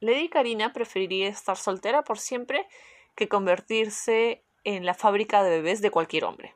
Lady 0.00 0.28
Karina 0.28 0.72
preferiría 0.72 1.28
estar 1.28 1.56
soltera 1.56 2.02
por 2.02 2.18
siempre 2.18 2.66
que 3.14 3.28
convertirse 3.28 4.44
en 4.64 4.84
la 4.84 4.94
fábrica 4.94 5.42
de 5.42 5.50
bebés 5.50 5.80
de 5.80 5.90
cualquier 5.90 6.24
hombre. 6.24 6.54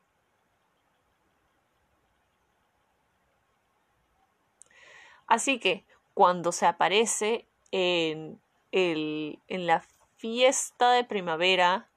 Así 5.26 5.60
que 5.60 5.84
cuando 6.14 6.52
se 6.52 6.66
aparece 6.66 7.46
en, 7.70 8.40
en 8.72 9.66
la 9.66 9.84
fiesta 10.16 10.92
de 10.92 11.04
primavera 11.04 11.90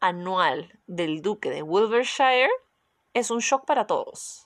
anual 0.00 0.78
del 0.86 1.22
duque 1.22 1.48
de 1.50 1.62
Wiltshire, 1.62 2.50
es 3.14 3.30
un 3.30 3.38
shock 3.38 3.64
para 3.64 3.86
todos. 3.86 4.43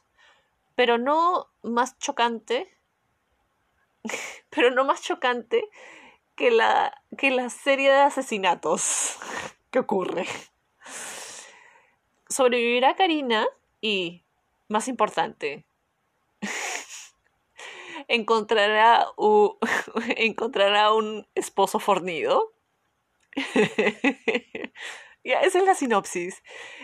Pero 0.78 0.96
no 0.96 1.48
más 1.64 1.98
chocante, 1.98 2.72
pero 4.48 4.70
no 4.70 4.84
más 4.84 5.02
chocante 5.02 5.68
que 6.36 6.52
la, 6.52 7.02
que 7.18 7.32
la 7.32 7.50
serie 7.50 7.90
de 7.90 7.98
asesinatos 7.98 9.18
que 9.72 9.80
ocurre. 9.80 10.24
Sobrevivirá 12.28 12.94
Karina 12.94 13.44
y, 13.80 14.22
más 14.68 14.86
importante, 14.86 15.66
encontrará, 18.06 19.08
encontrará 20.14 20.92
un 20.92 21.26
esposo 21.34 21.80
fornido. 21.80 22.52
ya, 25.24 25.40
esa 25.40 25.58
es 25.58 25.64
la 25.64 25.74
sinopsis. 25.74 26.40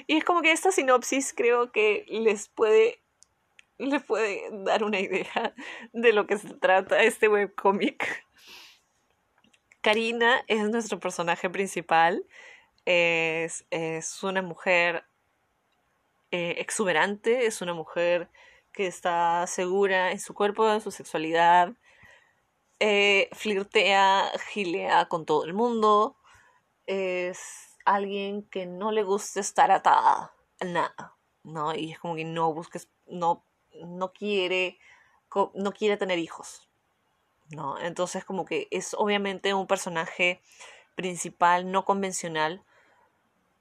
Y 0.09 0.17
es 0.17 0.25
como 0.25 0.43
que 0.43 0.51
esta 0.51 0.73
sinopsis 0.73 1.33
creo 1.33 1.71
que 1.71 2.05
les 2.09 2.49
puede 2.49 3.04
les 3.79 4.03
puede 4.03 4.49
dar 4.65 4.85
una 4.85 5.01
idea 5.01 5.55
de 5.93 6.13
lo 6.13 6.27
que 6.27 6.39
se 6.39 6.55
trata 6.55 7.03
este 7.03 7.29
webcomic. 7.29 8.25
Karina 9.81 10.43
es 10.47 10.69
nuestro 10.71 10.99
personaje 10.99 11.51
principal. 11.51 12.25
Es, 12.87 13.67
es 13.71 14.23
una 14.23 14.43
mujer 14.43 15.05
eh, 16.31 16.57
exuberante, 16.59 17.47
es 17.47 17.63
una 17.63 17.75
mujer 17.75 18.29
que 18.73 18.87
está 18.87 19.47
segura 19.47 20.11
en 20.11 20.19
su 20.19 20.35
cuerpo, 20.35 20.71
en 20.71 20.81
su 20.81 20.91
sexualidad, 20.91 21.73
eh, 22.81 23.29
flirtea, 23.33 24.33
gilea 24.51 25.07
con 25.07 25.25
todo 25.27 25.45
el 25.45 25.55
mundo, 25.55 26.17
es 26.87 27.79
alguien 27.85 28.43
que 28.43 28.67
no 28.67 28.91
le 28.91 29.05
gusta 29.05 29.41
estar 29.41 29.71
atada 29.71 30.35
a 30.61 30.65
nada, 30.65 31.17
¿no? 31.45 31.75
Y 31.75 31.93
es 31.93 31.99
como 32.01 32.17
que 32.17 32.25
no 32.25 32.53
busques, 32.53 32.91
no, 33.07 33.45
no 33.83 34.13
quiere, 34.13 34.79
no 35.55 35.73
quiere 35.73 35.97
tener 35.97 36.19
hijos, 36.19 36.69
¿no? 37.51 37.79
Entonces 37.79 38.25
como 38.25 38.45
que 38.45 38.69
es 38.71 38.95
obviamente 38.95 39.55
un 39.55 39.67
personaje 39.67 40.41
principal 40.95 41.71
no 41.71 41.85
convencional, 41.85 42.63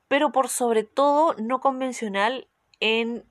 pero 0.07 0.31
por 0.31 0.49
sobre 0.49 0.83
todo 0.83 1.35
no 1.39 1.59
convencional 1.59 2.47
en 2.79 3.25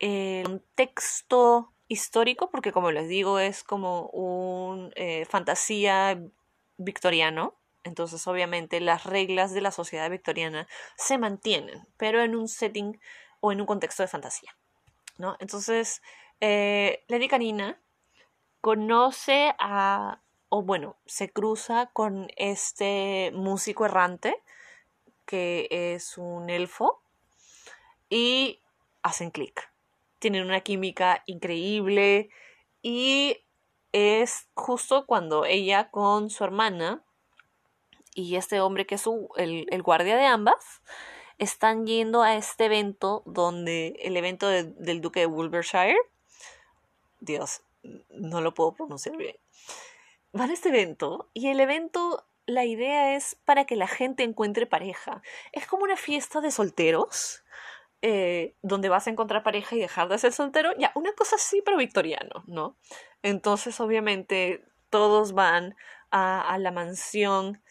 un 0.00 0.62
texto 0.74 1.72
histórico, 1.88 2.50
porque 2.50 2.72
como 2.72 2.90
les 2.90 3.08
digo, 3.08 3.38
es 3.38 3.62
como 3.62 4.08
un 4.08 4.92
eh, 4.96 5.24
fantasía 5.26 6.20
victoriano. 6.76 7.54
Entonces, 7.84 8.26
obviamente, 8.26 8.80
las 8.80 9.04
reglas 9.04 9.52
de 9.52 9.60
la 9.60 9.70
sociedad 9.70 10.10
victoriana 10.10 10.66
se 10.96 11.18
mantienen, 11.18 11.86
pero 11.96 12.22
en 12.22 12.34
un 12.34 12.48
setting 12.48 12.98
o 13.40 13.52
en 13.52 13.60
un 13.60 13.66
contexto 13.66 14.02
de 14.02 14.08
fantasía. 14.08 14.56
¿No? 15.18 15.36
Entonces, 15.40 16.02
eh, 16.40 17.04
Lady 17.08 17.28
Canina 17.28 17.78
conoce 18.60 19.54
a, 19.58 20.20
o 20.48 20.62
bueno, 20.62 20.96
se 21.06 21.30
cruza 21.30 21.90
con 21.92 22.28
este 22.36 23.30
músico 23.34 23.84
errante, 23.84 24.42
que 25.26 25.68
es 25.70 26.18
un 26.18 26.50
elfo, 26.50 27.00
y 28.08 28.60
hacen 29.02 29.30
clic 29.30 29.74
tienen 30.24 30.46
una 30.46 30.62
química 30.62 31.22
increíble 31.26 32.30
y 32.80 33.36
es 33.92 34.48
justo 34.54 35.04
cuando 35.04 35.44
ella 35.44 35.90
con 35.90 36.30
su 36.30 36.44
hermana 36.44 37.04
y 38.14 38.36
este 38.36 38.58
hombre 38.62 38.86
que 38.86 38.94
es 38.94 39.04
el, 39.36 39.82
guardia 39.82 40.16
de 40.16 40.24
ambas 40.24 40.80
están 41.44 41.86
yendo 41.86 42.22
a 42.22 42.34
este 42.34 42.66
evento 42.66 43.22
donde 43.26 43.96
el 44.02 44.16
evento 44.16 44.48
del 44.48 45.00
duque 45.00 45.20
de 45.20 45.26
Wiltshire 45.26 45.96
Dios, 47.24 47.62
no 48.10 48.40
lo 48.40 48.54
puedo 48.54 48.74
pronunciar 48.74 49.16
bien. 49.16 49.36
Van 50.32 50.50
a 50.50 50.52
este 50.52 50.68
evento 50.68 51.30
y 51.32 51.48
el 51.48 51.60
evento, 51.60 52.26
la 52.46 52.64
idea 52.64 53.16
es 53.16 53.36
para 53.44 53.64
que 53.64 53.76
la 53.76 53.86
gente 53.86 54.22
encuentre 54.22 54.66
pareja. 54.66 55.22
Es 55.52 55.66
como 55.66 55.84
una 55.84 55.96
fiesta 55.96 56.40
de 56.40 56.50
solteros, 56.50 57.42
eh, 58.02 58.54
donde 58.62 58.88
vas 58.88 59.06
a 59.06 59.10
encontrar 59.10 59.42
pareja 59.42 59.76
y 59.76 59.80
dejar 59.80 60.08
de 60.08 60.18
ser 60.18 60.32
soltero, 60.32 60.72
ya, 60.78 60.92
una 60.94 61.12
cosa 61.12 61.36
así, 61.36 61.62
pero 61.64 61.78
victoriano, 61.78 62.44
¿no? 62.46 62.76
Entonces, 63.22 63.80
obviamente, 63.80 64.64
todos 64.90 65.32
van 65.32 65.76
a, 66.10 66.58
la 66.58 66.70
mansión 66.70 67.62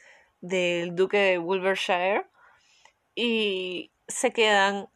del 0.41 0.95
duque 0.95 1.17
de 1.17 1.39
Wiltshire 1.39 2.25
y 3.15 3.91
se 4.07 4.31
quedan 4.31 4.89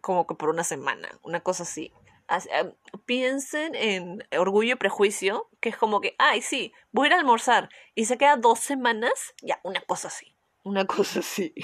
como 0.00 0.26
que 0.26 0.34
por 0.34 0.48
una 0.48 0.64
semana, 0.64 1.08
una 1.22 1.40
cosa 1.40 1.64
así. 1.64 1.92
Eh, 2.28 2.74
piensen 3.06 3.74
en 3.74 4.26
orgullo 4.36 4.74
y 4.74 4.76
prejuicio, 4.76 5.48
que 5.60 5.68
es 5.68 5.76
como 5.76 6.00
que, 6.00 6.14
ay, 6.18 6.42
sí, 6.42 6.72
voy 6.92 7.06
a 7.06 7.08
ir 7.08 7.14
a 7.14 7.18
almorzar 7.18 7.68
y 7.94 8.06
se 8.06 8.18
queda 8.18 8.36
dos 8.36 8.58
semanas, 8.58 9.34
ya, 9.42 9.60
una 9.62 9.80
cosa 9.80 10.08
así, 10.08 10.36
una 10.64 10.86
cosa 10.86 11.20
así. 11.20 11.54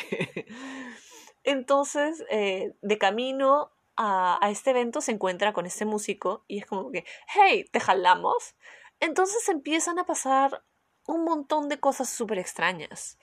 Entonces, 1.45 2.25
eh, 2.31 2.75
de 2.83 2.99
camino 2.99 3.73
a, 3.97 4.39
este 4.51 4.71
evento 4.71 5.01
se 5.01 5.13
encuentra 5.13 5.53
con 5.53 5.67
este 5.67 5.85
músico 5.85 6.45
y 6.47 6.59
es 6.59 6.67
como 6.67 6.91
que, 6.91 7.05
hey, 7.35 7.67
te 7.71 7.81
jalamos. 7.81 8.55
Entonces 9.01 9.49
empiezan 9.49 9.99
a 9.99 10.07
pasar 10.07 10.65
un 11.07 11.25
montón 11.25 11.69
de 11.69 11.81
cosas 11.81 12.09
súper 12.09 12.39
extrañas. 12.39 13.19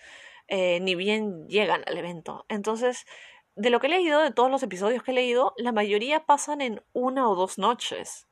Eh, 0.52 0.80
ni 0.80 0.96
bien 0.96 1.48
llegan 1.48 1.84
al 1.86 1.98
evento. 1.98 2.46
Entonces, 2.50 3.06
de 3.56 3.70
lo 3.70 3.80
que 3.80 3.86
he 3.86 3.90
leído, 3.92 4.20
de 4.22 4.32
todos 4.32 4.50
los 4.50 4.64
episodios 4.64 5.04
que 5.04 5.12
he 5.12 5.14
leído, 5.14 5.54
la 5.58 5.72
mayoría 5.72 6.26
pasan 6.26 6.62
en 6.62 6.84
una 6.92 7.30
o 7.30 7.36
dos 7.36 7.60
noches. 7.60 8.28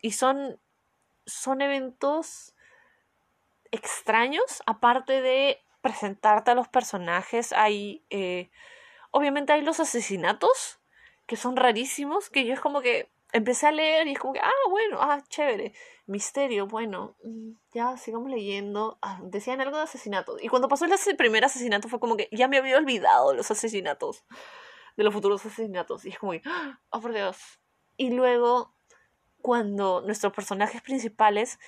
Y 0.00 0.12
son, 0.12 0.60
son 1.24 1.60
eventos 1.60 2.54
extraños, 3.70 4.62
aparte 4.66 5.22
de 5.22 5.60
presentarte 5.80 6.50
a 6.50 6.54
los 6.54 6.68
personajes, 6.68 7.52
hay 7.52 8.04
eh, 8.10 8.50
obviamente 9.10 9.52
hay 9.52 9.62
los 9.62 9.78
asesinatos, 9.78 10.80
que 11.26 11.36
son 11.36 11.56
rarísimos, 11.56 12.28
que 12.28 12.44
yo 12.44 12.54
es 12.54 12.60
como 12.60 12.80
que 12.80 13.08
empecé 13.32 13.66
a 13.66 13.72
leer 13.72 14.06
y 14.06 14.12
es 14.12 14.18
como 14.18 14.34
que, 14.34 14.40
ah, 14.40 14.50
bueno, 14.70 14.98
ah, 15.00 15.22
chévere, 15.28 15.72
misterio, 16.06 16.66
bueno, 16.66 17.16
ya 17.72 17.96
sigamos 17.96 18.30
leyendo. 18.30 18.98
Ah, 19.02 19.20
decían 19.24 19.60
algo 19.60 19.76
de 19.76 19.84
asesinatos. 19.84 20.42
Y 20.42 20.48
cuando 20.48 20.68
pasó 20.68 20.84
el 20.84 21.16
primer 21.16 21.44
asesinato 21.44 21.88
fue 21.88 21.98
como 21.98 22.16
que 22.16 22.28
ya 22.30 22.48
me 22.48 22.58
había 22.58 22.76
olvidado 22.76 23.32
los 23.34 23.50
asesinatos, 23.50 24.24
de 24.96 25.04
los 25.04 25.12
futuros 25.12 25.44
asesinatos. 25.44 26.04
Y 26.04 26.10
es 26.10 26.18
como 26.18 26.32
que, 26.32 26.42
oh, 26.90 27.00
por 27.00 27.12
Dios. 27.12 27.38
Y 27.96 28.10
luego, 28.10 28.74
cuando 29.40 30.02
nuestros 30.02 30.32
personajes 30.32 30.82
principales 30.82 31.58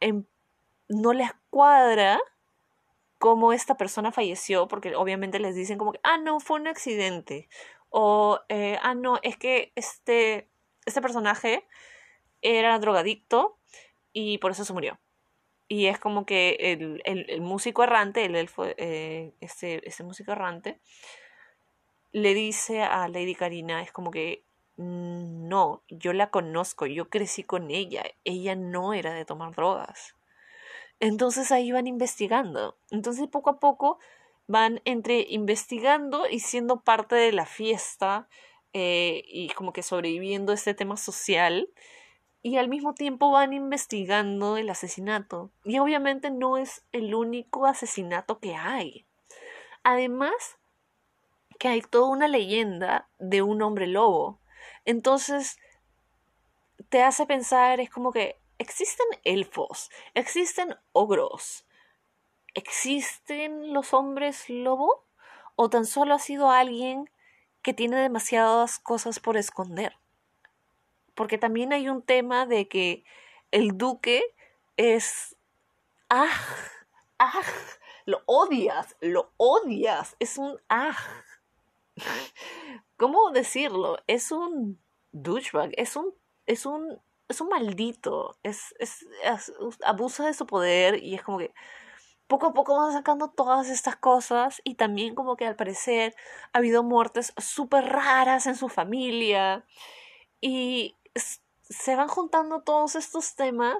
em, 0.00 0.24
no 0.88 1.12
les 1.12 1.30
cuadra 1.50 2.20
cómo 3.18 3.52
esta 3.52 3.76
persona 3.76 4.12
falleció, 4.12 4.66
porque 4.66 4.96
obviamente 4.96 5.38
les 5.38 5.54
dicen 5.54 5.78
como 5.78 5.92
que, 5.92 6.00
ah, 6.02 6.16
no, 6.18 6.40
fue 6.40 6.58
un 6.58 6.68
accidente. 6.68 7.48
O, 7.90 8.40
eh, 8.48 8.78
ah, 8.82 8.94
no, 8.94 9.18
es 9.22 9.36
que 9.36 9.72
este, 9.74 10.49
este 10.90 11.00
personaje 11.00 11.66
era 12.42 12.78
drogadicto 12.78 13.58
y 14.12 14.38
por 14.38 14.50
eso 14.50 14.64
se 14.64 14.72
murió. 14.72 14.98
Y 15.68 15.86
es 15.86 15.98
como 15.98 16.26
que 16.26 16.56
el, 17.04 17.40
músico 17.40 17.84
errante, 17.84 18.24
el 18.24 18.34
elfo, 18.34 18.64
eh, 18.66 19.32
músico 20.02 20.32
errante, 20.32 20.80
le 22.12 22.34
dice 22.34 22.82
a 22.82 23.08
Lady 23.08 23.36
Karina, 23.36 23.82
es 23.82 23.92
como 23.92 24.10
que, 24.10 24.44
mm, 24.76 25.48
no, 25.48 25.82
yo 25.88 26.12
la 26.12 26.30
conozco, 26.30 26.86
yo 26.86 27.08
crecí 27.08 27.44
con 27.44 27.70
ella, 27.70 28.02
ella 28.24 28.56
no 28.56 28.94
era 28.94 29.14
de 29.14 29.24
tomar 29.24 29.54
drogas. 29.54 30.16
Entonces 30.98 31.52
ahí 31.52 31.72
van 31.72 31.86
investigando. 31.86 32.76
Entonces 32.90 33.28
poco 33.28 33.50
a 33.50 33.60
poco 33.60 33.98
van 34.48 34.82
entre 34.84 35.24
investigando 35.28 36.28
y 36.28 36.40
siendo 36.40 36.80
parte 36.80 37.14
de 37.14 37.32
la 37.32 37.46
fiesta 37.46 38.28
eh, 38.72 39.22
y 39.26 39.48
como 39.50 39.72
que 39.72 39.82
sobreviviendo 39.82 40.52
este 40.52 40.74
tema 40.74 40.96
social 40.96 41.68
y 42.42 42.56
al 42.56 42.68
mismo 42.68 42.94
tiempo 42.94 43.30
van 43.30 43.52
investigando 43.52 44.56
el 44.56 44.70
asesinato. 44.70 45.50
Y 45.64 45.78
obviamente 45.78 46.30
no 46.30 46.56
es 46.56 46.82
el 46.92 47.14
único 47.14 47.66
asesinato 47.66 48.38
que 48.38 48.54
hay. 48.54 49.06
Además, 49.82 50.58
que 51.58 51.68
hay 51.68 51.82
toda 51.82 52.08
una 52.08 52.28
leyenda 52.28 53.08
de 53.18 53.42
un 53.42 53.60
hombre 53.60 53.86
lobo. 53.86 54.40
Entonces, 54.86 55.58
te 56.88 57.02
hace 57.02 57.26
pensar, 57.26 57.80
es 57.80 57.90
como 57.90 58.12
que 58.12 58.40
existen 58.58 59.06
elfos, 59.24 59.90
existen 60.14 60.76
ogros, 60.92 61.66
existen 62.54 63.72
los 63.74 63.92
hombres 63.92 64.48
lobo, 64.48 65.04
o 65.56 65.68
tan 65.68 65.84
solo 65.84 66.14
ha 66.14 66.18
sido 66.18 66.50
alguien 66.50 67.10
que 67.62 67.74
tiene 67.74 67.96
demasiadas 67.96 68.78
cosas 68.78 69.20
por 69.20 69.36
esconder 69.36 70.00
porque 71.20 71.36
también 71.36 71.74
hay 71.74 71.86
un 71.90 72.00
tema 72.00 72.46
de 72.46 72.66
que 72.66 73.04
el 73.50 73.76
duque 73.76 74.22
es... 74.78 75.36
¡Ah! 76.08 76.30
¡Ah! 77.18 77.42
Lo 78.06 78.22
odias, 78.24 78.96
lo 79.00 79.30
odias, 79.36 80.16
es 80.18 80.38
un... 80.38 80.58
¡Ah! 80.70 80.96
¿Cómo 82.96 83.32
decirlo? 83.32 83.98
Es 84.06 84.32
un 84.32 84.80
douchebag, 85.12 85.72
es 85.76 85.94
un... 85.94 86.14
Es 86.46 86.64
un 86.64 86.98
es 87.28 87.42
un 87.42 87.48
maldito, 87.50 88.38
es, 88.42 88.74
es, 88.78 89.06
abusa 89.84 90.26
de 90.26 90.32
su 90.32 90.46
poder 90.46 91.00
y 91.00 91.16
es 91.16 91.22
como 91.22 91.36
que 91.36 91.52
poco 92.30 92.46
a 92.46 92.54
poco 92.54 92.76
van 92.76 92.92
sacando 92.92 93.28
todas 93.28 93.68
estas 93.68 93.96
cosas 93.96 94.62
y 94.62 94.76
también 94.76 95.16
como 95.16 95.36
que 95.36 95.46
al 95.46 95.56
parecer 95.56 96.14
ha 96.52 96.58
habido 96.58 96.84
muertes 96.84 97.34
súper 97.36 97.86
raras 97.86 98.46
en 98.46 98.54
su 98.54 98.68
familia 98.68 99.66
y 100.40 100.96
se 101.60 101.96
van 101.96 102.06
juntando 102.06 102.62
todos 102.62 102.94
estos 102.94 103.34
temas 103.34 103.76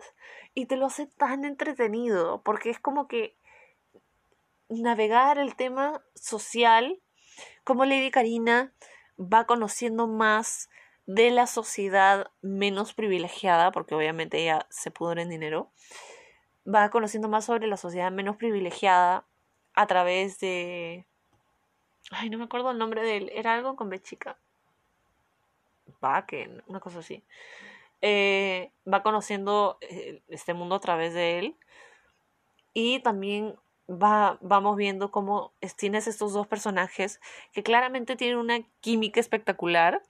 y 0.53 0.67
te 0.67 0.77
lo 0.77 0.87
hace 0.87 1.07
tan 1.07 1.45
entretenido, 1.45 2.43
porque 2.43 2.71
es 2.71 2.81
como 2.81 3.07
que 3.07 3.37
navegar 4.69 5.39
el 5.39 5.55
tema 5.55 6.03
social, 6.17 7.01
como 7.63 7.85
Lady 7.85 8.11
Karina 8.11 8.75
va 9.17 9.47
conociendo 9.47 10.09
más 10.09 10.69
de 11.07 11.31
la 11.31 11.47
sociedad 11.47 12.33
menos 12.41 12.95
privilegiada, 12.95 13.71
porque 13.71 13.95
obviamente 13.95 14.43
ella 14.43 14.67
se 14.71 14.91
pudre 14.91 15.23
en 15.23 15.31
dinero, 15.31 15.71
va 16.67 16.91
conociendo 16.91 17.29
más 17.29 17.45
sobre 17.45 17.67
la 17.67 17.77
sociedad 17.77 18.11
menos 18.11 18.37
privilegiada 18.37 19.27
a 19.75 19.87
través 19.87 20.39
de... 20.41 21.07
Ay, 22.11 22.31
no 22.31 22.39
me 22.39 22.45
acuerdo 22.45 22.71
el 22.71 22.79
nombre 22.79 23.03
de 23.03 23.17
él, 23.17 23.31
era 23.35 23.55
algo 23.55 23.77
con 23.77 23.89
B 23.89 24.01
chica. 24.01 24.39
Backen, 26.01 26.63
una 26.67 26.81
cosa 26.81 27.01
así. 27.01 27.23
Eh, 28.03 28.73
va 28.91 29.03
conociendo 29.03 29.79
eh, 29.81 30.23
este 30.29 30.55
mundo 30.55 30.77
a 30.77 30.81
través 30.81 31.15
de 31.15 31.39
él. 31.39 31.57
Y 32.73 33.01
también 33.01 33.57
va, 33.91 34.39
vamos 34.41 34.77
viendo 34.77 35.11
cómo 35.11 35.53
tienes 35.77 36.07
estos 36.07 36.33
dos 36.33 36.47
personajes 36.47 37.21
que 37.53 37.63
claramente 37.63 38.17
tienen 38.17 38.39
una 38.39 38.61
química 38.81 39.21
espectacular, 39.21 40.03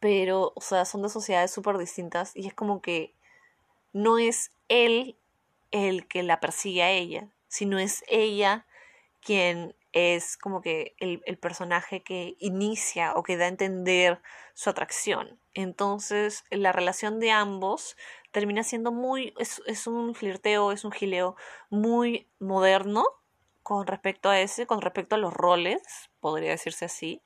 pero, 0.00 0.52
o 0.56 0.60
sea, 0.60 0.84
son 0.84 1.02
de 1.02 1.08
sociedades 1.08 1.52
súper 1.52 1.78
distintas 1.78 2.34
y 2.34 2.46
es 2.46 2.54
como 2.54 2.80
que 2.80 3.14
no 3.92 4.18
es 4.18 4.52
él 4.68 5.18
el 5.70 6.06
que 6.06 6.22
la 6.22 6.40
persigue 6.40 6.82
a 6.82 6.90
ella, 6.90 7.28
sino 7.48 7.78
es 7.78 8.04
ella 8.08 8.66
quien 9.20 9.74
es 9.92 10.36
como 10.36 10.62
que 10.62 10.94
el, 10.98 11.20
personaje 11.38 12.02
que 12.02 12.36
inicia 12.38 13.14
o 13.14 13.22
que 13.22 13.36
da 13.36 13.44
a 13.44 13.48
entender 13.48 14.20
su 14.54 14.70
atracción. 14.70 15.38
Entonces, 15.54 16.44
la 16.50 16.72
relación 16.72 17.20
de 17.20 17.30
ambos 17.30 17.96
termina 18.30 18.64
siendo 18.64 18.90
muy, 18.90 19.34
es, 19.38 19.86
un 19.86 20.14
flirteo, 20.14 20.72
es 20.72 20.84
un 20.84 20.92
gileo 20.92 21.36
muy 21.68 22.30
moderno 22.38 23.04
con 23.62 23.86
respecto 23.86 24.30
a 24.30 24.40
ese, 24.40 24.66
con 24.66 24.80
respecto 24.80 25.14
a 25.14 25.18
los 25.18 25.32
roles, 25.32 25.82
podría 26.20 26.50
decirse 26.50 26.86
así. 26.86 27.22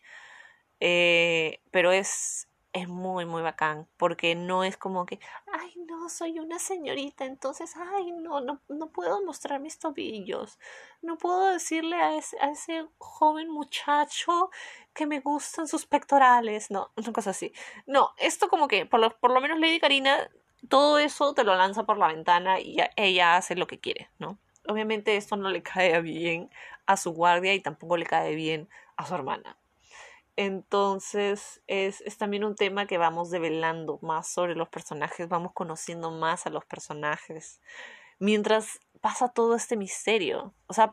Eh, 0.81 1.61
pero 1.70 1.92
es, 1.92 2.45
es 2.76 2.88
muy, 2.88 3.24
muy 3.24 3.42
bacán, 3.42 3.88
porque 3.96 4.34
no 4.34 4.62
es 4.62 4.76
como 4.76 5.06
que, 5.06 5.18
ay, 5.52 5.74
no, 5.86 6.08
soy 6.10 6.38
una 6.38 6.58
señorita, 6.58 7.24
entonces, 7.24 7.74
ay, 7.76 8.12
no, 8.12 8.40
no, 8.40 8.60
no 8.68 8.88
puedo 8.88 9.24
mostrar 9.24 9.60
mis 9.60 9.78
tobillos, 9.78 10.58
no 11.00 11.16
puedo 11.16 11.46
decirle 11.46 11.96
a 11.96 12.16
ese, 12.16 12.36
a 12.40 12.50
ese 12.50 12.86
joven 12.98 13.50
muchacho 13.50 14.50
que 14.92 15.06
me 15.06 15.20
gustan 15.20 15.66
sus 15.68 15.86
pectorales, 15.86 16.70
no, 16.70 16.92
una 16.96 17.12
cosa 17.12 17.30
así. 17.30 17.52
No, 17.86 18.10
esto 18.18 18.48
como 18.48 18.68
que, 18.68 18.84
por 18.84 19.00
lo, 19.00 19.16
por 19.18 19.32
lo 19.32 19.40
menos 19.40 19.58
Lady 19.58 19.80
Karina, 19.80 20.28
todo 20.68 20.98
eso 20.98 21.32
te 21.32 21.44
lo 21.44 21.56
lanza 21.56 21.84
por 21.84 21.96
la 21.96 22.08
ventana 22.08 22.60
y 22.60 22.76
ella 22.96 23.36
hace 23.36 23.56
lo 23.56 23.66
que 23.66 23.80
quiere, 23.80 24.10
¿no? 24.18 24.38
Obviamente 24.68 25.16
esto 25.16 25.36
no 25.36 25.50
le 25.50 25.62
cae 25.62 26.00
bien 26.02 26.50
a 26.84 26.96
su 26.96 27.12
guardia 27.12 27.54
y 27.54 27.60
tampoco 27.60 27.96
le 27.96 28.04
cae 28.04 28.34
bien 28.34 28.68
a 28.96 29.06
su 29.06 29.14
hermana. 29.14 29.56
Entonces 30.37 31.62
es, 31.66 32.03
también 32.18 32.44
un 32.44 32.55
tema 32.55 32.87
que 32.87 32.99
vamos 32.99 33.31
develando 33.31 33.99
más 34.03 34.29
sobre 34.29 34.55
los 34.55 34.68
personajes, 34.68 35.29
vamos 35.29 35.53
conociendo 35.53 36.11
más 36.11 36.46
a 36.46 36.51
los 36.51 36.64
personajes, 36.66 37.61
mientras 38.18 38.81
pasa 39.01 39.29
todo 39.29 39.57
este 39.57 39.77
misterio. 39.77 40.53
O 40.66 40.75
sea, 40.75 40.92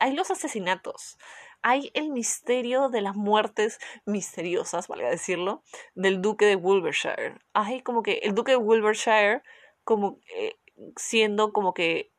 hay 0.00 0.14
los 0.14 0.32
asesinatos, 0.32 1.16
hay 1.62 1.92
el 1.94 2.10
misterio 2.10 2.88
de 2.88 3.02
las 3.02 3.14
muertes 3.14 3.78
misteriosas, 4.04 4.88
valga 4.88 5.10
decirlo, 5.10 5.62
del 5.94 6.20
duque 6.20 6.44
de 6.44 6.56
Wilbershire. 6.56 7.38
Hay 7.52 7.82
como 7.82 8.02
que 8.02 8.14
el 8.24 8.34
duque 8.34 8.52
de 8.52 8.56
Wilbershire 8.56 9.42
como 9.84 10.18
eh, 10.36 10.56
siendo 10.96 11.52
como 11.52 11.72
que 11.72 12.10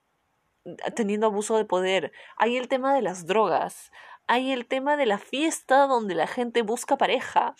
teniendo 0.95 1.27
abuso 1.27 1.57
de 1.57 1.65
poder. 1.65 2.11
Hay 2.37 2.57
el 2.57 2.67
tema 2.67 2.93
de 2.93 3.01
las 3.01 3.25
drogas 3.25 3.91
hay 4.27 4.51
el 4.51 4.65
tema 4.65 4.97
de 4.97 5.05
la 5.05 5.17
fiesta 5.17 5.87
donde 5.87 6.15
la 6.15 6.27
gente 6.27 6.61
busca 6.61 6.97
pareja. 6.97 7.55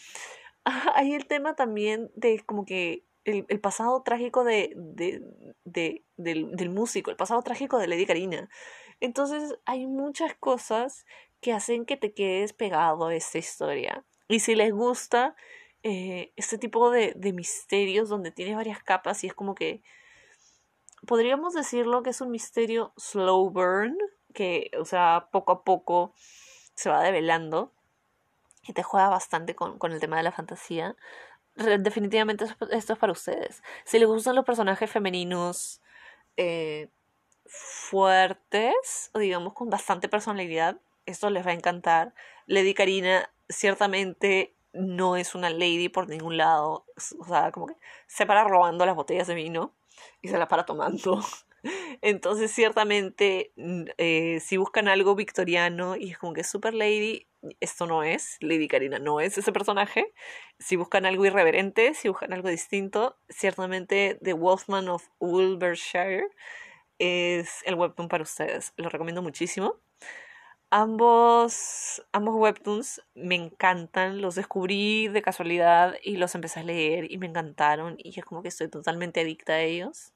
Hay 0.96 1.14
el 1.14 1.28
tema 1.28 1.56
también 1.56 2.10
de 2.16 2.40
como 2.46 2.66
que 2.66 3.06
el, 3.26 3.60
pasado 3.60 4.02
trágico 4.04 4.44
de, 4.44 4.74
del, 5.66 6.70
músico, 6.70 7.12
el 7.12 7.18
pasado 7.18 7.42
trágico 7.42 7.78
de 7.78 7.88
Lady 7.88 8.06
Karina. 8.06 8.50
Entonces 9.00 9.56
hay 9.66 9.88
muchas 9.88 10.36
cosas 10.36 11.06
que 11.42 11.54
hacen 11.54 11.86
que 11.86 11.98
te 11.98 12.14
quedes 12.14 12.54
pegado 12.54 13.08
a 13.08 13.16
esta 13.16 13.38
historia. 13.38 14.06
Y 14.28 14.40
si 14.40 14.56
les 14.56 14.72
gusta 14.74 15.36
eh, 15.84 16.32
este 16.36 16.58
tipo 16.58 16.90
de, 16.90 17.14
de 17.16 17.34
misterios 17.34 18.10
donde 18.10 18.32
tiene 18.32 18.56
varias 18.56 18.82
capas 18.82 19.24
y 19.24 19.28
es 19.28 19.34
como 19.34 19.56
que 19.56 19.82
podríamos 21.06 21.54
decirlo 21.54 22.04
que 22.04 22.12
es 22.12 22.22
un 22.22 22.32
misterio 22.32 22.94
slow 22.98 23.50
burn, 23.50 23.98
que, 24.34 24.72
o 24.80 24.86
sea, 24.86 25.30
poco 25.32 25.52
a 25.52 25.64
poco 25.64 26.14
se 26.84 26.90
va 26.90 27.02
develando 27.02 27.72
y 28.68 28.74
te 28.74 28.84
juega 28.84 29.10
bastante 29.10 29.56
con, 29.56 29.80
el 29.92 30.00
tema 30.00 30.18
de 30.18 30.24
la 30.24 30.32
fantasía. 30.32 30.96
definitivamente 31.56 32.46
esto 32.72 32.94
es 32.94 33.00
para 33.00 33.14
ustedes. 33.14 33.64
Si 33.86 34.00
les 34.00 34.08
gustan 34.08 34.36
los 34.36 34.46
personajes 34.46 34.90
femeninos 34.92 35.82
eh, 36.38 36.90
fuertes, 37.46 39.12
o 39.14 39.20
digamos 39.20 39.54
con 39.54 39.70
bastante 39.70 40.10
personalidad, 40.10 40.78
esto 41.06 41.30
les 41.30 41.46
va 41.46 41.52
a 41.52 41.56
encantar. 41.56 42.14
Lady 42.48 42.74
Karina 42.74 43.30
ciertamente 43.50 44.54
no 44.74 45.16
es 45.16 45.36
una 45.36 45.50
lady 45.50 45.90
por 45.90 46.10
ningún 46.10 46.38
lado. 46.38 46.86
O 47.20 47.26
sea, 47.26 47.52
como 47.52 47.68
que 47.68 47.76
se 48.08 48.26
para 48.26 48.44
robando 48.44 48.86
las 48.86 48.96
botellas 48.96 49.28
de 49.28 49.36
vino 49.36 49.74
y 50.22 50.30
se 50.30 50.38
las 50.38 50.50
para 50.50 50.66
tomando. 50.66 51.22
Entonces, 52.02 52.52
ciertamente, 52.52 53.54
eh, 53.98 54.40
si 54.42 54.58
buscan 54.58 54.88
algo 54.88 55.16
victoriano 55.16 55.96
y 55.96 56.12
es 56.12 56.18
como 56.18 56.34
que 56.34 56.44
Super 56.44 56.74
Lady, 56.74 57.28
esto 57.60 57.88
no 57.88 58.04
es, 58.04 58.38
Lady 58.42 58.68
Karina 58.68 59.00
no 59.00 59.20
es 59.20 59.38
ese 59.38 59.52
personaje. 59.52 60.14
Si 60.60 60.76
buscan 60.76 61.06
algo 61.06 61.26
irreverente, 61.26 61.94
si 61.94 62.10
buscan 62.10 62.34
algo 62.34 62.50
distinto, 62.50 63.18
ciertamente 63.30 64.18
The 64.22 64.34
Wolfman 64.34 64.90
of 64.90 65.08
Wilbershire 65.20 66.28
es 67.00 67.62
el 67.66 67.76
webtoon 67.76 68.08
para 68.10 68.24
ustedes. 68.24 68.74
Lo 68.78 68.90
recomiendo 68.90 69.22
muchísimo. 69.22 69.80
Ambos, 70.72 72.04
ambos 72.14 72.36
webtoons 72.36 73.02
me 73.14 73.36
encantan, 73.36 74.22
los 74.22 74.36
descubrí 74.36 75.08
de 75.08 75.22
casualidad 75.22 75.96
y 76.04 76.18
los 76.18 76.34
empecé 76.36 76.62
a 76.62 76.64
leer 76.64 77.12
y 77.12 77.20
me 77.20 77.28
encantaron 77.28 77.96
y 78.00 78.18
es 78.20 78.26
como 78.26 78.42
que 78.42 78.48
estoy 78.50 78.70
totalmente 78.70 79.22
adicta 79.22 79.54
a 79.54 79.62
ellos. 79.62 80.14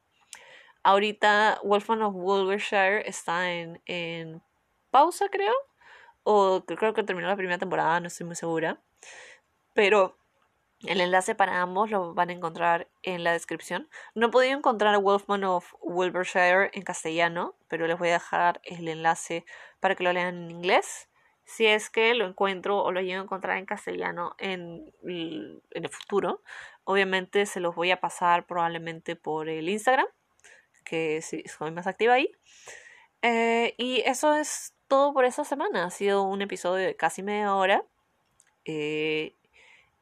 Ahorita 0.88 1.60
Wolfman 1.66 2.02
of 2.02 2.14
Wilbershire 2.16 3.06
está 3.06 3.52
en, 3.52 3.82
en 3.88 4.42
pausa, 4.90 5.28
creo. 5.28 5.54
O 6.24 6.64
creo 6.66 6.94
que 6.94 7.04
terminó 7.04 7.28
la 7.28 7.36
primera 7.36 7.58
temporada, 7.58 8.00
no 8.00 8.08
estoy 8.08 8.26
muy 8.26 8.38
segura. 8.38 8.82
Pero 9.74 10.18
el 10.86 11.02
enlace 11.02 11.36
para 11.36 11.62
ambos 11.62 11.92
lo 11.92 12.14
van 12.14 12.30
a 12.30 12.34
encontrar 12.34 12.88
en 13.04 13.26
la 13.26 13.34
descripción. 13.34 13.90
No 14.16 14.28
he 14.28 14.30
podido 14.30 14.58
encontrar 14.58 14.98
Wolfman 14.98 15.44
of 15.44 15.74
Wilbershire 15.82 16.70
en 16.72 16.84
castellano, 16.84 17.58
pero 17.68 17.86
les 17.86 18.00
voy 18.00 18.08
a 18.08 18.14
dejar 18.14 18.62
el 18.64 18.88
enlace 18.88 19.44
para 19.82 19.94
que 19.94 20.06
lo 20.06 20.14
lean 20.14 20.38
en 20.38 20.52
inglés. 20.52 21.10
Si 21.44 21.66
es 21.66 21.90
que 21.90 22.14
lo 22.14 22.26
encuentro 22.26 22.82
o 22.82 22.94
lo 22.94 23.02
llego 23.02 23.20
a 23.20 23.24
encontrar 23.26 23.58
en 23.58 23.66
castellano 23.66 24.38
en, 24.38 24.94
en 25.04 25.62
el 25.84 25.90
futuro, 25.90 26.42
obviamente 26.86 27.46
se 27.46 27.60
los 27.60 27.76
voy 27.76 27.92
a 27.92 28.00
pasar 28.00 28.48
probablemente 28.48 29.18
por 29.18 29.50
el 29.50 29.68
Instagram, 29.68 30.08
que 30.88 31.22
soy 31.22 31.72
más 31.72 31.88
activa 31.88 32.14
ahí. 32.14 32.32
Eh, 33.22 33.76
y 33.78 34.02
eso 34.06 34.34
es 34.36 34.74
todo 34.88 35.14
por 35.14 35.26
esta 35.26 35.44
semana. 35.44 35.86
Ha 35.86 35.90
sido 35.92 36.24
un 36.24 36.42
episodio 36.42 36.86
de 36.88 36.96
casi 36.96 37.24
media 37.24 37.54
hora. 37.56 37.86
Eh, 38.66 39.36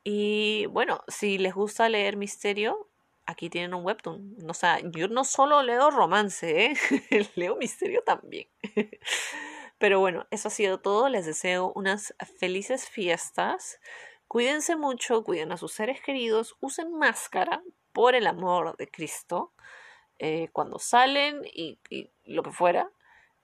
y 0.03 0.67
bueno, 0.67 1.03
si 1.07 1.37
les 1.37 1.53
gusta 1.53 1.89
leer 1.89 2.17
misterio, 2.17 2.89
aquí 3.25 3.49
tienen 3.49 3.73
un 3.73 3.85
webtoon. 3.85 4.37
O 4.47 4.53
sea, 4.53 4.79
yo 4.83 5.07
no 5.07 5.23
solo 5.23 5.63
leo 5.63 5.89
romance, 5.89 6.65
¿eh? 6.65 6.73
leo 7.35 7.55
misterio 7.55 8.03
también. 8.05 8.47
Pero 9.77 9.99
bueno, 9.99 10.27
eso 10.31 10.47
ha 10.47 10.51
sido 10.51 10.79
todo. 10.79 11.09
Les 11.09 11.25
deseo 11.25 11.71
unas 11.75 12.15
felices 12.39 12.87
fiestas. 12.87 13.79
Cuídense 14.27 14.75
mucho, 14.75 15.23
cuiden 15.23 15.51
a 15.51 15.57
sus 15.57 15.73
seres 15.73 16.01
queridos, 16.01 16.55
usen 16.59 16.91
máscara 16.93 17.61
por 17.91 18.15
el 18.15 18.27
amor 18.27 18.75
de 18.77 18.87
Cristo. 18.87 19.53
Eh, 20.19 20.49
cuando 20.53 20.79
salen 20.79 21.41
y, 21.45 21.79
lo 22.25 22.43
que 22.43 22.51
fuera. 22.51 22.89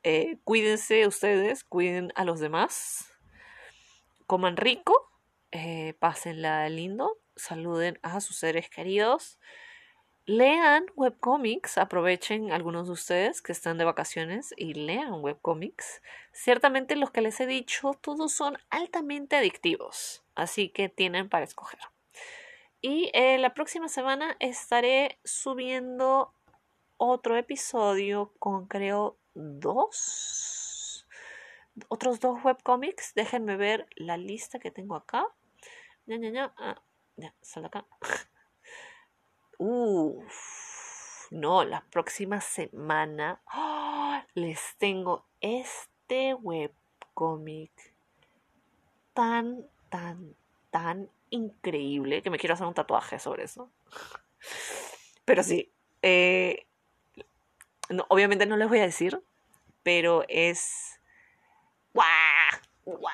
Eh, 0.03 0.37
cuídense 0.43 1.05
ustedes, 1.07 1.63
cuiden 1.63 2.11
a 2.15 2.25
los 2.25 2.39
demás. 2.39 3.11
Coman 4.25 4.57
rico, 4.57 5.11
eh, 5.51 5.93
pásenla 5.99 6.67
lindo, 6.69 7.19
saluden 7.35 7.99
a 8.01 8.21
sus 8.21 8.37
seres 8.37 8.69
queridos. 8.69 9.39
Lean 10.25 10.85
webcomics, 10.95 11.77
aprovechen 11.77 12.51
algunos 12.51 12.87
de 12.87 12.93
ustedes 12.93 13.41
que 13.41 13.51
están 13.51 13.77
de 13.77 13.85
vacaciones 13.85 14.53
y 14.55 14.75
lean 14.75 15.15
webcomics. 15.15 16.01
Ciertamente 16.31 16.95
los 16.95 17.11
que 17.11 17.21
les 17.21 17.39
he 17.41 17.47
dicho, 17.47 17.93
todos 17.99 18.31
son 18.31 18.57
altamente 18.69 19.35
adictivos, 19.35 20.23
así 20.35 20.69
que 20.69 20.89
tienen 20.89 21.27
para 21.27 21.43
escoger. 21.43 21.79
Y 22.81 23.11
eh, 23.13 23.37
la 23.39 23.53
próxima 23.53 23.89
semana 23.89 24.37
estaré 24.39 25.19
subiendo 25.23 26.33
otro 27.03 27.35
episodio 27.35 28.31
con 28.37 28.67
creo 28.67 29.17
dos, 29.33 31.07
otros 31.87 32.19
dos 32.19 32.43
webcomics. 32.43 33.15
Déjenme 33.15 33.57
ver 33.57 33.87
la 33.95 34.17
lista 34.17 34.59
que 34.59 34.69
tengo 34.69 34.95
acá. 34.95 35.25
Ya, 36.05 36.17
ya, 36.17 36.29
ya. 36.29 36.53
Ah, 36.57 36.79
ya, 37.17 37.33
sal 37.41 37.65
acá. 37.65 37.87
Uf, 39.57 41.27
no, 41.31 41.63
la 41.63 41.83
próxima 41.89 42.39
semana 42.39 43.41
¡ah! 43.47 44.23
les 44.35 44.59
tengo 44.77 45.25
este 45.39 46.35
webcomic 46.35 47.71
tan, 49.13 49.67
tan, 49.89 50.35
tan 50.69 51.09
increíble 51.31 52.21
que 52.21 52.29
me 52.29 52.37
quiero 52.37 52.53
hacer 52.53 52.67
un 52.67 52.75
tatuaje 52.75 53.17
sobre 53.17 53.45
eso. 53.45 53.71
Pero 55.25 55.41
sí, 55.41 55.71
eh, 56.03 56.67
obviamente 58.09 58.45
no 58.45 58.57
les 58.57 58.69
voy 58.69 58.79
a 58.79 58.83
decir, 58.83 59.21
pero 59.83 60.23
es... 60.27 60.99
¡Guau! 61.93 63.11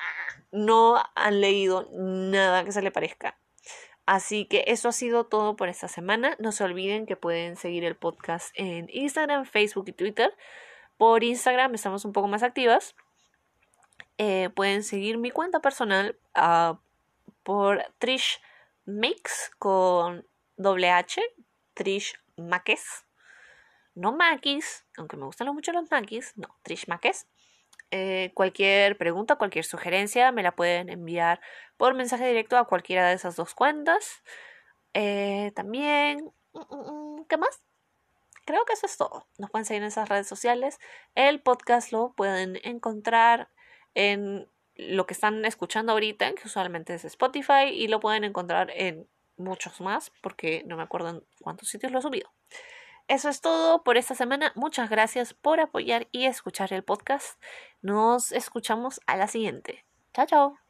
No 0.50 1.02
han 1.14 1.40
leído 1.40 1.88
nada 1.92 2.64
que 2.64 2.72
se 2.72 2.82
le 2.82 2.90
parezca. 2.90 3.38
Así 4.06 4.46
que 4.46 4.64
eso 4.68 4.88
ha 4.88 4.92
sido 4.92 5.24
todo 5.24 5.56
por 5.56 5.68
esta 5.68 5.86
semana. 5.86 6.34
No 6.38 6.52
se 6.52 6.64
olviden 6.64 7.04
que 7.04 7.16
pueden 7.16 7.56
seguir 7.56 7.84
el 7.84 7.94
podcast 7.94 8.50
en 8.54 8.88
Instagram, 8.90 9.44
Facebook 9.44 9.84
y 9.88 9.92
Twitter. 9.92 10.34
Por 10.96 11.22
Instagram 11.22 11.74
estamos 11.74 12.06
un 12.06 12.12
poco 12.12 12.26
más 12.26 12.42
activas. 12.42 12.96
Eh, 14.16 14.48
pueden 14.54 14.82
seguir 14.82 15.18
mi 15.18 15.30
cuenta 15.30 15.60
personal 15.60 16.18
uh, 16.36 16.76
por 17.42 17.84
Trish 17.98 18.40
Mix 18.86 19.50
con 19.58 20.26
doble 20.56 20.90
H, 20.90 21.22
Trish 21.74 22.18
Maques. 22.36 23.04
No 23.98 24.12
Maquis, 24.12 24.86
aunque 24.96 25.16
me 25.16 25.24
gustan 25.24 25.52
mucho 25.52 25.72
los 25.72 25.90
Maquis, 25.90 26.32
no, 26.36 26.56
Trish 26.62 26.86
Maques. 26.86 27.26
Eh, 27.90 28.30
cualquier 28.34 28.96
pregunta, 28.96 29.36
cualquier 29.36 29.64
sugerencia 29.64 30.30
me 30.30 30.44
la 30.44 30.54
pueden 30.54 30.88
enviar 30.88 31.40
por 31.76 31.94
mensaje 31.94 32.26
directo 32.28 32.56
a 32.56 32.66
cualquiera 32.66 33.08
de 33.08 33.14
esas 33.14 33.34
dos 33.34 33.54
cuentas. 33.54 34.22
Eh, 34.94 35.52
también, 35.56 36.30
mm, 36.52 36.60
mm, 36.60 37.20
mm, 37.20 37.24
¿qué 37.28 37.38
más? 37.38 37.60
Creo 38.44 38.64
que 38.64 38.74
eso 38.74 38.86
es 38.86 38.96
todo. 38.96 39.26
Nos 39.36 39.50
pueden 39.50 39.64
seguir 39.66 39.82
en 39.82 39.88
esas 39.88 40.08
redes 40.08 40.28
sociales. 40.28 40.78
El 41.16 41.42
podcast 41.42 41.90
lo 41.90 42.12
pueden 42.12 42.60
encontrar 42.62 43.50
en 43.94 44.48
lo 44.76 45.06
que 45.06 45.14
están 45.14 45.44
escuchando 45.44 45.92
ahorita, 45.92 46.34
que 46.34 46.46
usualmente 46.46 46.94
es 46.94 47.04
Spotify, 47.04 47.64
y 47.72 47.88
lo 47.88 47.98
pueden 47.98 48.22
encontrar 48.24 48.70
en 48.74 49.08
muchos 49.36 49.80
más, 49.80 50.12
porque 50.22 50.62
no 50.66 50.76
me 50.76 50.84
acuerdo 50.84 51.08
en 51.10 51.24
cuántos 51.40 51.68
sitios 51.68 51.90
lo 51.90 51.98
he 51.98 52.02
subido. 52.02 52.32
Eso 53.08 53.30
es 53.30 53.40
todo 53.40 53.82
por 53.82 53.96
esta 53.96 54.14
semana. 54.14 54.52
Muchas 54.54 54.90
gracias 54.90 55.32
por 55.32 55.60
apoyar 55.60 56.08
y 56.12 56.26
escuchar 56.26 56.72
el 56.74 56.84
podcast. 56.84 57.42
Nos 57.80 58.32
escuchamos 58.32 59.00
a 59.06 59.16
la 59.16 59.26
siguiente. 59.26 59.86
Chao, 60.12 60.26
chao. 60.26 60.67